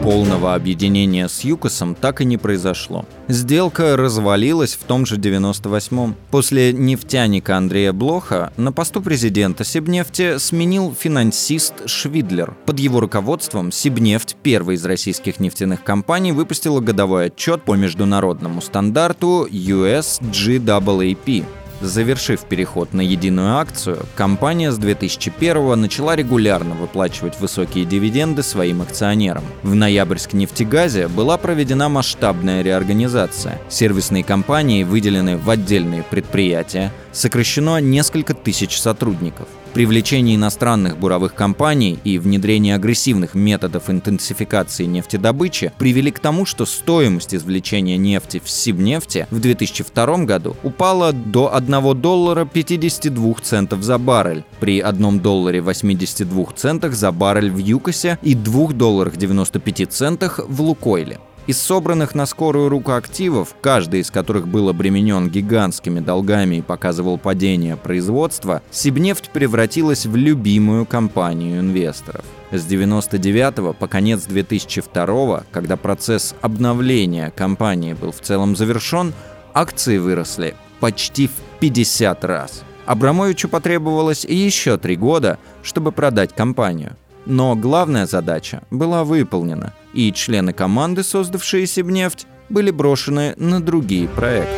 [0.06, 3.06] Полного объединения с ЮКОСом так и не произошло.
[3.28, 6.15] Сделка развалилась в том же 98-м.
[6.30, 12.54] После нефтяника Андрея Блоха на посту президента Сибнефти сменил финансист Швидлер.
[12.68, 19.48] Под его руководством Сибнефть, первая из российских нефтяных компаний, выпустила годовой отчет по международному стандарту
[19.50, 21.46] USGAAP
[21.81, 29.43] Завершив переход на единую акцию, компания с 2001 начала регулярно выплачивать высокие дивиденды своим акционерам.
[29.61, 33.59] В ноябрьске нефтегазе была проведена масштабная реорганизация.
[33.69, 39.47] Сервисные компании выделены в отдельные предприятия, сокращено несколько тысяч сотрудников.
[39.75, 47.35] Привлечение иностранных буровых компаний и внедрение агрессивных методов интенсификации нефтедобычи привели к тому, что стоимость
[47.35, 54.45] извлечения нефти в Сибнефти в 2002 году упала до 1 доллара 52 центов за баррель,
[54.61, 60.61] при 1 долларе 82 центах за баррель в Юкосе и 2 долларах 95 центах в
[60.61, 61.19] Лукойле.
[61.47, 67.19] Из собранных на скорую руку активов, каждый из которых был обременен гигантскими долгами и показывал
[67.19, 72.25] падение производства, Сибнефть превратилась в любимую компанию инвесторов.
[72.51, 79.13] С 99 по конец 2002, когда процесс обновления компании был в целом завершен,
[79.53, 82.63] акции выросли почти в 50 раз.
[82.88, 86.95] Абрамовичу потребовалось еще три года, чтобы продать компанию.
[87.25, 94.53] Но главная задача была выполнена, и члены команды, создавшие Сибнефть, были брошены на другие проекты.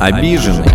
[0.00, 0.73] Обиженные.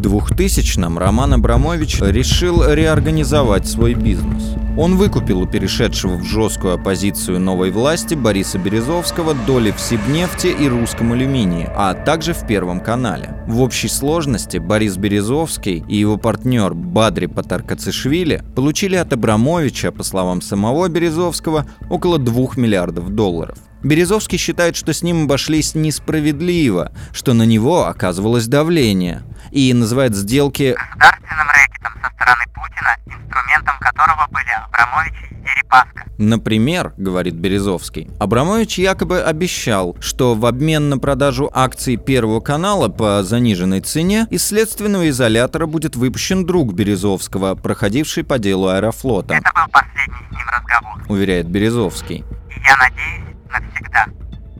[0.00, 4.54] В 2000-м Роман Абрамович решил реорганизовать свой бизнес.
[4.78, 10.66] Он выкупил у перешедшего в жесткую оппозицию новой власти Бориса Березовского доли в Сибнефти и
[10.68, 13.44] Русском алюминии, а также в Первом канале.
[13.46, 20.40] В общей сложности Борис Березовский и его партнер Бадри Патаркацишвили получили от Абрамовича, по словам
[20.40, 23.58] самого Березовского, около 2 миллиардов долларов.
[23.82, 30.76] Березовский считает, что с ним обошлись несправедливо, что на него оказывалось давление, и называет сделки
[30.76, 36.04] государственным рэкетом со стороны Путина, инструментом которого были Абрамович и Дерипаска.
[36.18, 43.22] Например, говорит Березовский, Абрамович якобы обещал, что в обмен на продажу акций Первого канала по
[43.22, 49.34] заниженной цене из следственного изолятора будет выпущен друг Березовского, проходивший по делу Аэрофлота.
[49.34, 51.02] Это был последний с ним разговор.
[51.08, 52.24] Уверяет Березовский.
[52.62, 54.06] Я надеюсь, навсегда.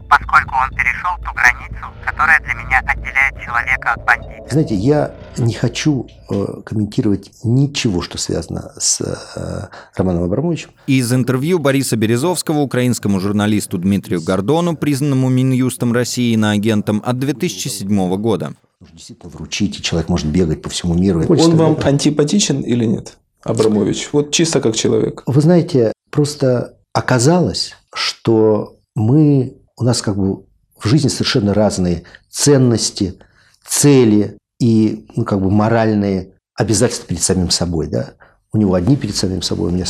[0.09, 4.45] Поскольку он перешел ту границу, которая для меня отделяет человека от бандита.
[4.51, 10.71] Знаете, я не хочу э, комментировать ничего, что связано с э, Романом Абрамовичем.
[10.89, 18.17] Из интервью Бориса Березовского украинскому журналисту Дмитрию Гордону, признанному Минюстом России на агентом от 2007
[18.17, 18.55] года.
[18.93, 21.25] Действительно, вручить, и человек может бегать по всему миру.
[21.29, 24.09] Он вам антипатичен или нет, Абрамович?
[24.13, 25.23] Вот чисто как человек.
[25.27, 30.45] Вы знаете, просто оказалось, что мы, у нас как бы
[30.79, 33.15] в жизни совершенно разные ценности,
[33.67, 37.87] цели и ну, как бы моральные обязательства перед самим собой.
[37.87, 38.15] Да?
[38.53, 39.87] У него одни перед самим собой, у меня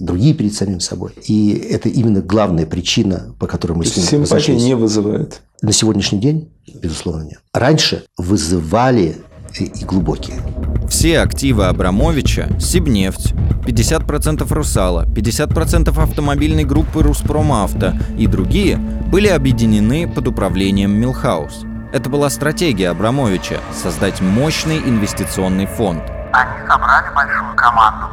[0.00, 1.12] другие перед самим собой.
[1.26, 4.62] И это именно главная причина, по которой мы То с ним Симпатии разошлись.
[4.62, 5.42] не вызывает.
[5.62, 7.40] На сегодняшний день, безусловно, нет.
[7.52, 9.16] Раньше вызывали
[9.58, 10.40] и, и глубокие.
[10.88, 13.34] Все активы Абрамовича– Сибнефть,
[13.64, 21.64] 50% Русала, 50% автомобильной группы Руспромавто и другие были объединены под управлением Милхаус.
[21.92, 26.02] Это была стратегия Абрамовича– создать мощный инвестиционный фонд.
[26.32, 28.06] Они собрали большую команду.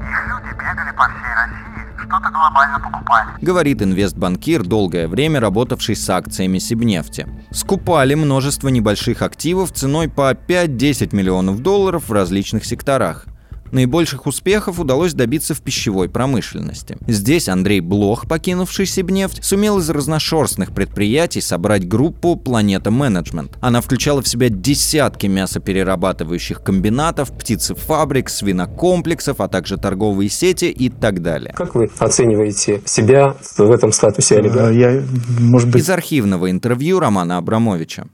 [0.00, 1.65] Их люди бегали по всей России,
[2.06, 3.28] что-то глобально покупали.
[3.40, 7.26] Говорит инвестбанкир, долгое время работавший с акциями Сибнефти.
[7.50, 13.26] Скупали множество небольших активов ценой по 5-10 миллионов долларов в различных секторах.
[13.72, 16.96] Наибольших успехов удалось добиться в пищевой промышленности.
[17.06, 23.56] Здесь Андрей Блох, покинувший Сибнефть, сумел из разношерстных предприятий собрать группу «Планета Менеджмент».
[23.60, 31.22] Она включала в себя десятки мясоперерабатывающих комбинатов, птицефабрик, свинокомплексов, а также торговые сети и так
[31.22, 31.52] далее.
[31.56, 34.72] Как вы оцениваете себя в этом статусе олигарха?
[34.72, 35.02] Я,
[35.40, 35.82] может быть...
[35.82, 38.06] Из архивного интервью Романа Абрамовича.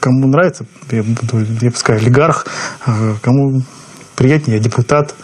[0.00, 2.46] Кому нравится, я буду, я пускай олигарх,
[2.84, 3.62] а кому
[4.16, 5.14] приятнее, я депутат,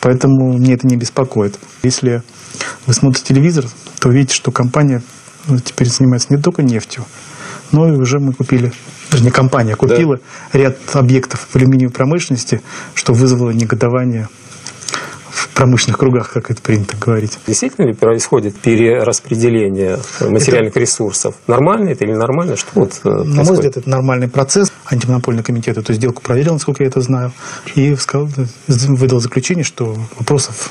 [0.00, 1.58] поэтому мне это не беспокоит.
[1.82, 2.22] Если
[2.86, 3.64] вы смотрите телевизор,
[4.00, 5.02] то видите, что компания
[5.46, 7.04] ну, теперь занимается не только нефтью,
[7.72, 8.72] но и уже мы купили,
[9.12, 10.16] не компания купила
[10.52, 10.58] да.
[10.58, 12.60] ряд объектов в алюминиевой промышленности,
[12.94, 14.28] что вызвало негодование
[15.36, 17.38] в промышленных кругах, как это принято говорить.
[17.46, 20.80] Действительно ли происходит перераспределение материальных это...
[20.80, 21.34] ресурсов?
[21.46, 22.56] Нормально это или нормально?
[22.56, 24.72] Что вот На мой взгляд, это нормальный процесс.
[24.86, 27.32] Антимонопольный комитет эту сделку проверил, насколько я это знаю,
[27.74, 28.28] и сказал,
[28.66, 30.70] выдал заключение, что вопросов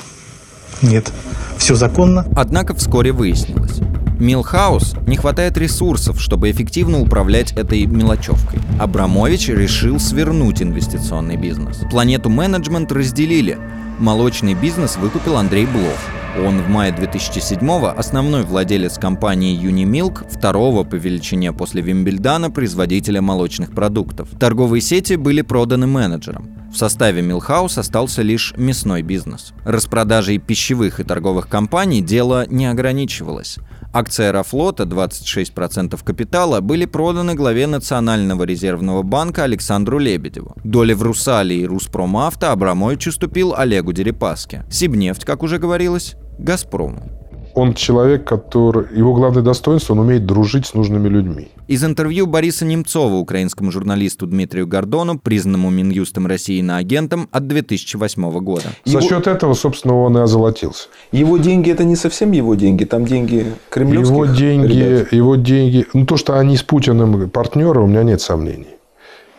[0.82, 1.12] нет.
[1.56, 2.26] Все законно.
[2.36, 3.80] Однако вскоре выяснилось.
[4.18, 8.60] Милхаус не хватает ресурсов, чтобы эффективно управлять этой мелочевкой.
[8.80, 11.82] Абрамович решил свернуть инвестиционный бизнес.
[11.90, 13.58] Планету менеджмент разделили.
[13.98, 15.98] Молочный бизнес выкупил Андрей Блох.
[16.46, 23.72] Он в мае 2007-го основной владелец компании Unimilk, второго по величине после Вимбельдана производителя молочных
[23.72, 24.28] продуктов.
[24.38, 26.48] Торговые сети были проданы менеджерам.
[26.76, 29.54] В составе Милхаус остался лишь мясной бизнес.
[29.64, 33.56] Распродажей пищевых и торговых компаний дело не ограничивалось.
[33.94, 40.54] Акции Аэрофлота, 26% капитала, были проданы главе Национального резервного банка Александру Лебедеву.
[40.64, 44.66] Доли в Русале и Руспромавто Абрамович уступил Олегу Дерипаске.
[44.70, 47.10] Сибнефть, как уже говорилось, Газпрому.
[47.54, 48.94] Он человек, который...
[48.94, 51.48] Его главное достоинство, он умеет дружить с нужными людьми.
[51.68, 58.38] Из интервью Бориса Немцова украинскому журналисту Дмитрию Гордону, признанному Минюстом России на агентом от 2008
[58.38, 58.68] года.
[58.84, 60.88] За счет этого, собственно, он и озолотился.
[61.10, 65.12] Его деньги это не совсем его деньги, там деньги кремлевских Его деньги, ребят.
[65.12, 65.86] его деньги...
[65.92, 68.76] Ну, то, что они с Путиным партнеры, у меня нет сомнений.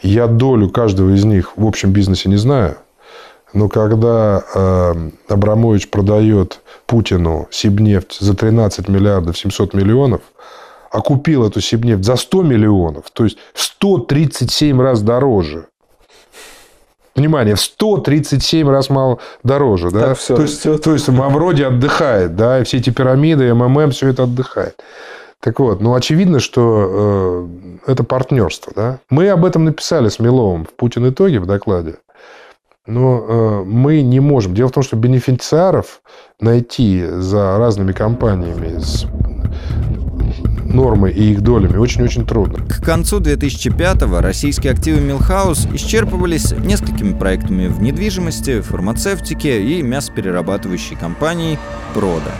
[0.02, 2.76] Я долю каждого из них в общем бизнесе не знаю.
[3.54, 10.22] Но когда э, Абрамович продает Путину Сибнефть за 13 миллиардов 700 миллионов,
[10.92, 15.68] а купил эту Сибнефть за 100 миллионов, то есть в 137 раз дороже.
[17.16, 19.90] Внимание, в 137 раз мало дороже.
[19.90, 20.10] Да?
[20.10, 24.10] Так, все, то, есть, то есть Мавроди отдыхает, да, и все эти пирамиды, МММ, все
[24.10, 24.80] это отдыхает.
[25.40, 27.48] Так вот, ну, очевидно, что
[27.86, 28.74] э, это партнерство.
[28.76, 29.00] Да?
[29.10, 31.96] Мы об этом написали с Миловым в «Путин итоге» в докладе.
[32.86, 34.56] Но э, мы не можем.
[34.56, 36.02] Дело в том, что бенефициаров
[36.40, 39.06] найти за разными компаниями с
[40.78, 42.64] нормой и их долями очень-очень трудно.
[42.66, 51.58] К концу 2005-го российские активы Милхаус исчерпывались несколькими проектами в недвижимости, фармацевтике и мясоперерабатывающей компанией
[51.94, 52.32] «Прода».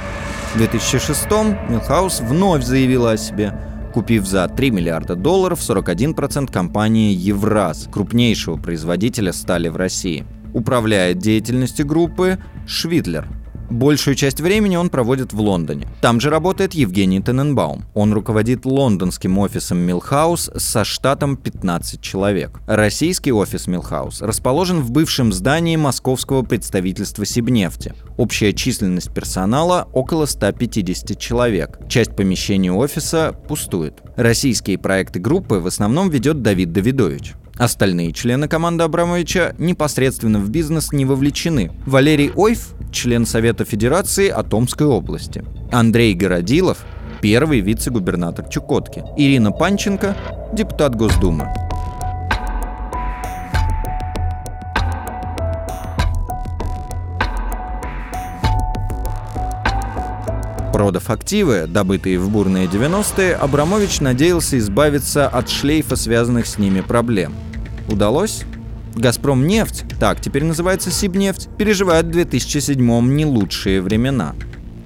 [0.54, 3.54] В 2006-м Милхаус вновь заявила о себе–
[3.98, 10.24] купив за 3 миллиарда долларов 41% компании «Евраз», крупнейшего производителя стали в России.
[10.54, 13.28] Управляет деятельностью группы Швидлер,
[13.70, 15.88] Большую часть времени он проводит в Лондоне.
[16.02, 17.84] Там же работает Евгений Тененбаум.
[17.94, 22.62] Он руководит лондонским офисом Милхаус со штатом 15 человек.
[22.66, 27.94] Российский офис Милхаус расположен в бывшем здании московского представительства Сибнефти.
[28.16, 31.80] Общая численность персонала около 150 человек.
[31.90, 34.02] Часть помещений офиса пустует.
[34.16, 37.34] Российские проекты группы в основном ведет Давид Давидович.
[37.58, 41.72] Остальные члены команды Абрамовича непосредственно в бизнес не вовлечены.
[41.88, 45.44] Валерий Ойф– член Совета Федерации Атомской области.
[45.72, 46.86] Андрей Городилов–
[47.22, 49.04] первый вице-губернатор Чукотки.
[49.18, 50.16] Ирина Панченко–
[50.54, 51.48] депутат Госдумы.
[60.72, 67.34] Продав активы, добытые в бурные 90-е, Абрамович надеялся избавиться от шлейфа связанных с ними проблем.
[67.88, 68.44] Удалось?
[68.96, 74.34] «Газпром нефть», так теперь называется «Сибнефть», переживает в 2007-м не лучшие времена.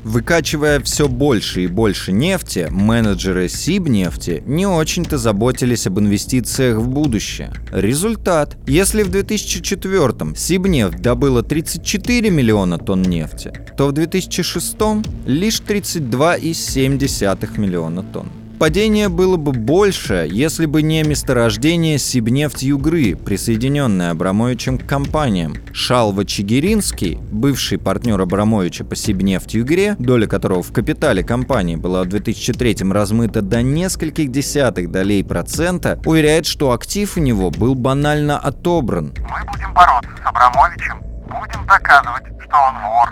[0.03, 7.53] Выкачивая все больше и больше нефти, менеджеры Сибнефти не очень-то заботились об инвестициях в будущее.
[7.71, 8.57] Результат.
[8.65, 18.01] Если в 2004-м Сибнефть добыла 34 миллиона тонн нефти, то в 2006-м лишь 32,7 миллиона
[18.01, 18.40] тонн.
[18.61, 25.55] Падение было бы больше, если бы не месторождение Сибнефть Югры, присоединенное Абрамовичем к компаниям.
[25.73, 32.09] Шалва Чигиринский, бывший партнер Абрамовича по Сибнефть Югре, доля которого в капитале компании была в
[32.09, 39.11] 2003 размыта до нескольких десятых долей процента, уверяет, что актив у него был банально отобран.
[39.17, 43.09] Мы будем бороться с Абрамовичем, будем доказывать, что он вор.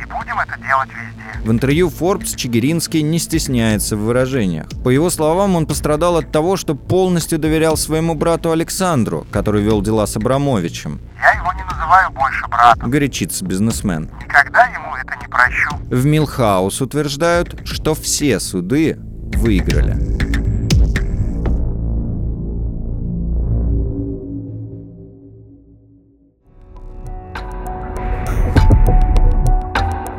[0.00, 1.44] И будем это делать везде.
[1.44, 4.66] В интервью Forbes Чигиринский не стесняется в выражениях.
[4.84, 9.82] По его словам, он пострадал от того, что полностью доверял своему брату Александру, который вел
[9.82, 11.00] дела с Абрамовичем.
[11.20, 12.90] Я его не называю больше братом.
[12.90, 14.10] Горячится бизнесмен.
[14.24, 15.70] Никогда ему это не прощу.
[15.90, 20.27] В Милхаус утверждают, что все суды выиграли.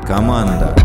[0.10, 0.76] Команда.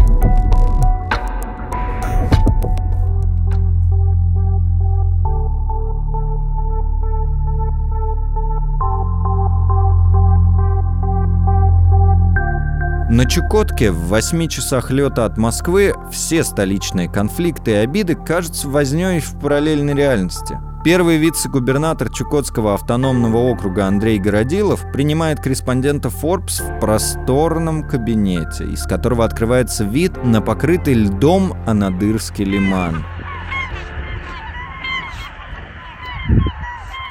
[13.08, 19.20] На Чукотке в 8 часах лета от Москвы все столичные конфликты и обиды кажутся вознёй
[19.20, 20.58] в параллельной реальности.
[20.85, 29.24] Первый вице-губернатор Чукотского автономного округа Андрей Городилов принимает корреспондента Forbes в просторном кабинете, из которого
[29.24, 33.03] открывается вид на покрытый льдом Анадырский лиман.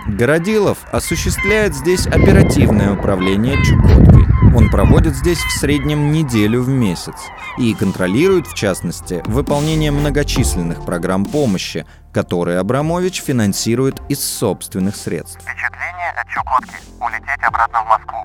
[0.06, 4.12] Городилов осуществляет здесь оперативное управление Чукоткой.
[4.56, 7.16] Он проводит здесь в среднем неделю в месяц
[7.58, 15.39] и контролирует, в частности, выполнение многочисленных программ помощи, которые Абрамович финансирует из собственных средств.
[15.41, 16.76] Впечатление от Чукотки.
[16.99, 18.20] Улететь обратно в Москву.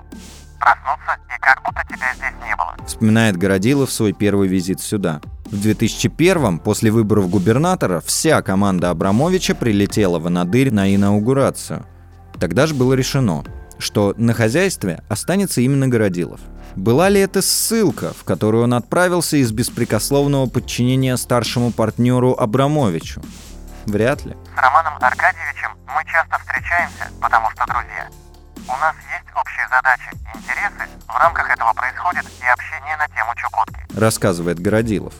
[0.59, 2.75] Проснуться, и как будто тебя здесь не было.
[2.85, 5.21] Вспоминает Городилов свой первый визит сюда.
[5.45, 11.87] В 2001-м, после выборов губернатора, вся команда Абрамовича прилетела в Анадырь на инаугурацию.
[12.39, 13.43] Тогда же было решено,
[13.79, 16.39] что на хозяйстве останется именно Городилов.
[16.75, 23.21] Была ли это ссылка, в которую он отправился из беспрекословного подчинения старшему партнеру Абрамовичу?
[23.85, 24.35] Вряд ли.
[24.55, 28.07] С Романом Аркадьевичем мы часто встречаемся, потому что друзья.
[28.67, 33.99] У нас есть общие задачи интересы, в рамках этого происходит и общение на тему Чукотки.
[33.99, 35.13] Рассказывает Городилов.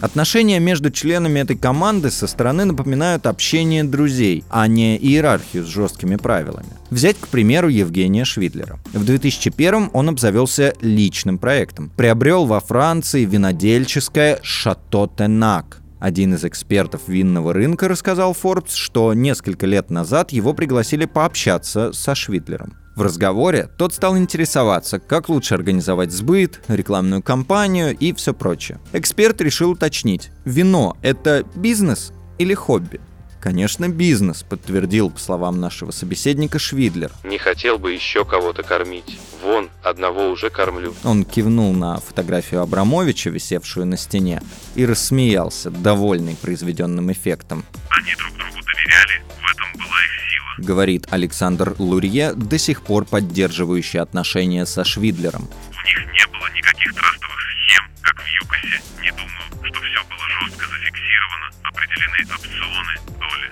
[0.00, 6.16] Отношения между членами этой команды со стороны напоминают общение друзей, а не иерархию с жесткими
[6.16, 6.68] правилами.
[6.90, 8.78] Взять, к примеру, Евгения Швидлера.
[8.92, 11.90] В 2001 он обзавелся личным проектом.
[11.96, 19.66] Приобрел во Франции винодельческое «Шато Тенак», один из экспертов винного рынка рассказал Forbes, что несколько
[19.66, 22.76] лет назад его пригласили пообщаться со Швидлером.
[22.98, 28.80] В разговоре тот стал интересоваться, как лучше организовать сбыт, рекламную кампанию и все прочее.
[28.92, 33.00] Эксперт решил уточнить, вино– это бизнес или хобби?
[33.40, 37.12] Конечно, бизнес, подтвердил, по словам нашего собеседника, Швидлер.
[37.22, 39.20] Не хотел бы еще кого-то кормить.
[39.44, 40.92] Вон, одного уже кормлю.
[41.04, 44.42] Он кивнул на фотографию Абрамовича, висевшую на стене,
[44.74, 47.64] и рассмеялся, довольный произведенным эффектом.
[47.90, 50.27] Они друг другу доверяли, в этом была их сила.
[50.58, 55.48] Говорит Александр Лурье, до сих пор поддерживающий отношения со Швидлером.
[55.70, 58.82] У них не было никаких трастовых схем, как в ЮКОСе.
[59.00, 59.28] Не думаю,
[59.62, 63.50] что все было жестко зафиксировано, определены опционы, доли.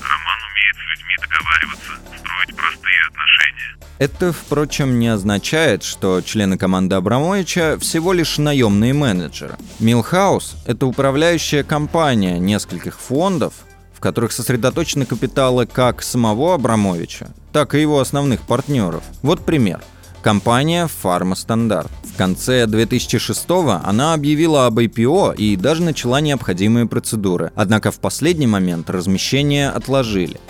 [0.00, 3.76] Роман умеет с людьми договариваться, строить простые отношения.
[3.98, 9.56] Это, впрочем, не означает, что члены команды Абрамовича всего лишь наемные менеджеры.
[9.80, 13.54] Милхаус– это управляющая компания нескольких фондов,
[13.96, 19.02] в которых сосредоточены капиталы как самого Абрамовича, так и его основных партнеров.
[19.22, 19.80] Вот пример.
[20.22, 21.90] Компания «Фармастандарт».
[22.04, 23.46] В конце 2006
[23.84, 27.52] она объявила об IPO и даже начала необходимые процедуры.
[27.54, 30.40] Однако в последний момент размещение отложили.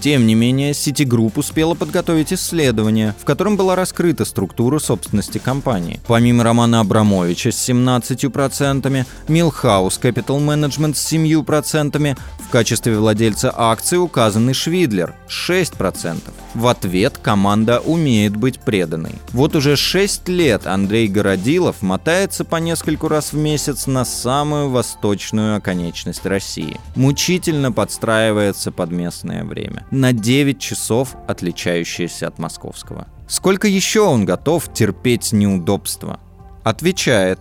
[0.00, 6.00] Тем не менее, Citigroup успела подготовить исследование, в котором была раскрыта структура собственности компании.
[6.06, 14.48] Помимо Романа Абрамовича с 17%, Milhouse Capital Management с 7%, в качестве владельца акций указан
[14.50, 16.18] и Швидлер– 6%.
[16.54, 19.14] В ответ команда умеет быть преданной.
[19.32, 25.56] Вот уже 6 лет Андрей Городилов мотается по нескольку раз в месяц на самую восточную
[25.56, 26.80] оконечность России.
[26.96, 29.86] Мучительно подстраивается под местное время.
[29.90, 33.06] На 9 часов отличающееся от московского.
[33.28, 36.18] Сколько еще он готов терпеть неудобства?
[36.64, 37.40] Отвечает.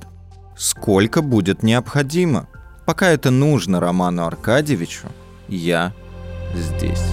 [0.57, 2.47] сколько будет необходимо.
[2.85, 5.07] Пока это нужно Роману Аркадьевичу,
[5.47, 5.93] я
[6.55, 7.03] здесь.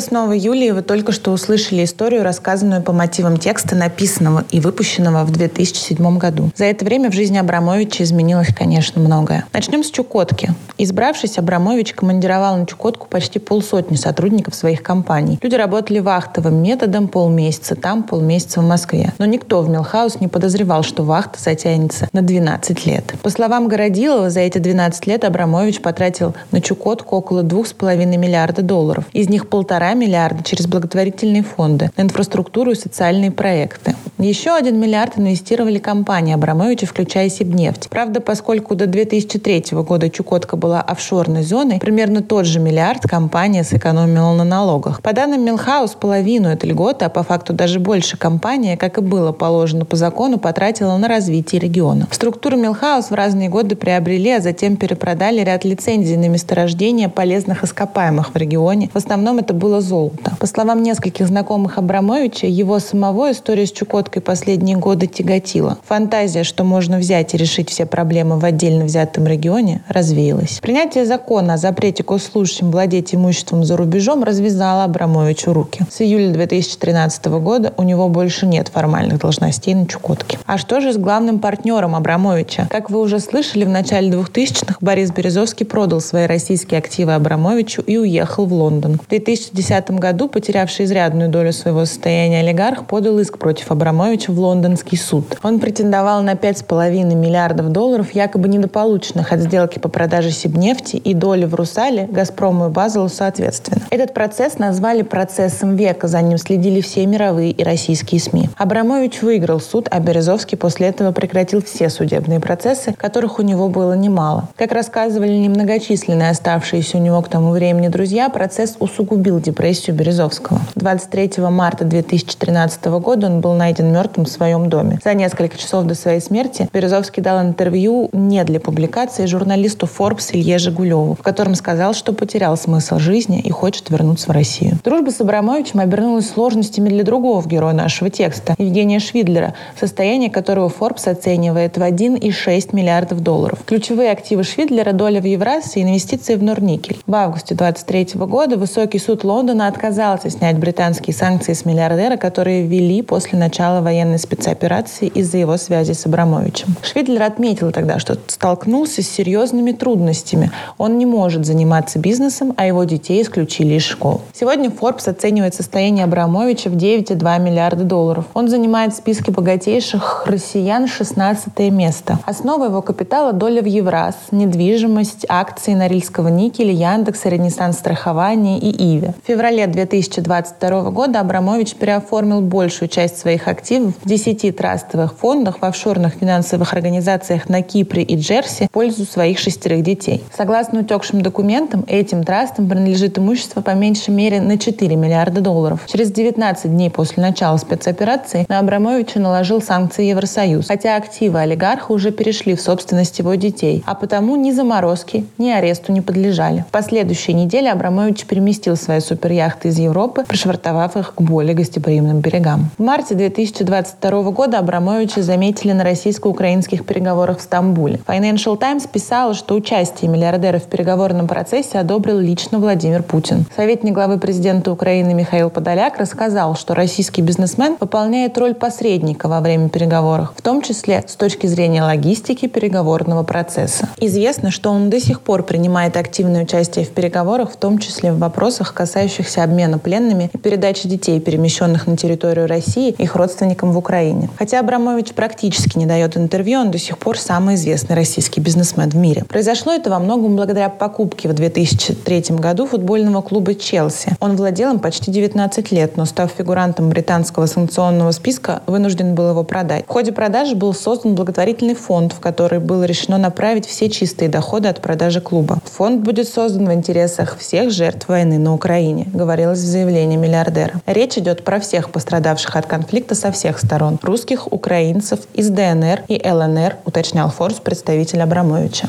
[0.00, 4.58] Это снова Юлия, и вы только что услышали историю, рассказанную по мотивам текста, написанного и
[4.58, 6.50] выпущенного в 2007 году.
[6.56, 9.44] За это время в жизни Абрамовича изменилось, конечно, многое.
[9.52, 10.54] Начнем с Чукотки.
[10.78, 15.38] Избравшись, Абрамович командировал на Чукотку почти полсотни сотрудников своих компаний.
[15.42, 19.12] Люди работали вахтовым методом полмесяца там, полмесяца в Москве.
[19.18, 23.12] Но никто в Милхаус не подозревал, что вахта затянется на 12 лет.
[23.22, 29.04] По словам Городилова, за эти 12 лет Абрамович потратил на Чукотку около 2,5 миллиарда долларов.
[29.12, 33.94] Из них полтора миллиарда через благотворительные фонды на инфраструктуру и социальные проекты.
[34.20, 37.88] Еще один миллиард инвестировали компании Абрамовича, включая Сибнефть.
[37.88, 44.34] Правда, поскольку до 2003 года Чукотка была офшорной зоной, примерно тот же миллиард компания сэкономила
[44.34, 45.00] на налогах.
[45.00, 49.32] По данным Милхаус, половину этой льготы, а по факту даже больше компания, как и было
[49.32, 52.06] положено по закону, потратила на развитие региона.
[52.10, 58.34] Структуру Милхаус в разные годы приобрели, а затем перепродали ряд лицензий на месторождение полезных ископаемых
[58.34, 58.90] в регионе.
[58.92, 60.36] В основном это было золото.
[60.38, 65.78] По словам нескольких знакомых Абрамовича, его самого история с Чукоткой последние годы тяготила.
[65.86, 70.58] Фантазия, что можно взять и решить все проблемы в отдельно взятом регионе, развеялась.
[70.60, 75.84] Принятие закона о запрете госслужащим владеть имуществом за рубежом развязало Абрамовичу руки.
[75.88, 80.38] С июля 2013 года у него больше нет формальных должностей на Чукотке.
[80.46, 82.66] А что же с главным партнером Абрамовича?
[82.70, 87.96] Как вы уже слышали, в начале 2000-х Борис Березовский продал свои российские активы Абрамовичу и
[87.96, 88.98] уехал в Лондон.
[88.98, 94.96] В 2010 году потерявший изрядную долю своего состояния олигарх подал иск против Абрамовича в лондонский
[94.96, 95.38] суд.
[95.42, 101.44] Он претендовал на 5,5 миллиардов долларов, якобы недополученных от сделки по продаже Сибнефти и доли
[101.44, 103.82] в Русале, Газпрому и Базелу соответственно.
[103.90, 108.48] Этот процесс назвали процессом века, за ним следили все мировые и российские СМИ.
[108.56, 113.92] Абрамович выиграл суд, а Березовский после этого прекратил все судебные процессы, которых у него было
[113.92, 114.48] немало.
[114.56, 120.60] Как рассказывали немногочисленные оставшиеся у него к тому времени друзья, процесс усугубил депрессию Березовского.
[120.74, 124.98] 23 марта 2013 года он был найден мертвым в своем доме.
[125.04, 130.58] За несколько часов до своей смерти Березовский дал интервью не для публикации журналисту Forbes Илье
[130.58, 134.78] Жигулеву, в котором сказал, что потерял смысл жизни и хочет вернуться в Россию.
[134.84, 141.08] Дружба с Абрамовичем обернулась сложностями для другого героя нашего текста, Евгения Швидлера, состояние которого Forbes
[141.08, 143.60] оценивает в 1,6 миллиардов долларов.
[143.64, 146.98] Ключевые активы Швидлера– доля в Евразии и инвестиции в Норникель.
[147.06, 153.02] В августе 23 года высокий суд Лондона отказался снять британские санкции с миллиардера, которые ввели
[153.02, 156.74] после начала военной спецоперации из-за его связи с Абрамовичем.
[156.82, 160.50] Швидлер отметил тогда, что столкнулся с серьезными трудностями.
[160.76, 164.22] Он не может заниматься бизнесом, а его детей исключили из школ.
[164.32, 168.24] Сегодня Forbes оценивает состояние Абрамовича в 9,2 миллиарда долларов.
[168.34, 172.18] Он занимает в списке богатейших россиян 16 место.
[172.26, 179.12] Основа его капитала– доля в Евраз, недвижимость, акции Норильского никеля, Яндекса, Ренессанс страхования и Иви.
[179.22, 185.64] В феврале 2022 года Абрамович переоформил большую часть своих активов в 10 трастовых фондах в
[185.64, 190.24] офшорных финансовых организациях на Кипре и Джерси в пользу своих шестерых детей.
[190.36, 195.82] Согласно утекшим документам, этим трастам принадлежит имущество по меньшей мере на 4 миллиарда долларов.
[195.86, 202.10] Через 19 дней после начала спецоперации на Абрамовича наложил санкции Евросоюз, хотя активы олигарха уже
[202.10, 206.64] перешли в собственность его детей, а потому ни заморозки, ни аресту не подлежали.
[206.68, 212.70] В последующие недели Абрамович переместил свои суперяхты из Европы, пришвартовав их к более гостеприимным берегам.
[212.78, 213.14] В марте
[213.52, 218.00] 2022 года Абрамовича заметили на российско-украинских переговорах в Стамбуле.
[218.06, 223.46] Financial Times писала, что участие миллиардера в переговорном процессе одобрил лично Владимир Путин.
[223.54, 229.68] Советник главы президента Украины Михаил Подоляк рассказал, что российский бизнесмен выполняет роль посредника во время
[229.68, 233.88] переговоров, в том числе с точки зрения логистики переговорного процесса.
[233.98, 238.18] Известно, что он до сих пор принимает активное участие в переговорах, в том числе в
[238.18, 244.28] вопросах, касающихся обмена пленными и передачи детей, перемещенных на территорию России, их родственникам в Украине.
[244.38, 248.96] Хотя Абрамович практически не дает интервью, он до сих пор самый известный российский бизнесмен в
[248.96, 249.24] мире.
[249.24, 254.16] Произошло это во многом благодаря покупке в 2003 году футбольного клуба «Челси».
[254.20, 259.44] Он владел им почти 19 лет, но став фигурантом британского санкционного списка, вынужден был его
[259.44, 259.84] продать.
[259.86, 264.68] В ходе продажи был создан благотворительный фонд, в который было решено направить все чистые доходы
[264.68, 265.58] от продажи клуба.
[265.64, 270.80] Фонд будет создан в интересах всех жертв войны на Украине, говорилось в заявлении миллиардера.
[270.86, 276.02] Речь идет про всех пострадавших от конфликта со со всех сторон– русских, украинцев, из ДНР
[276.08, 278.88] и ЛНР, уточнял Форс представитель Абрамовича.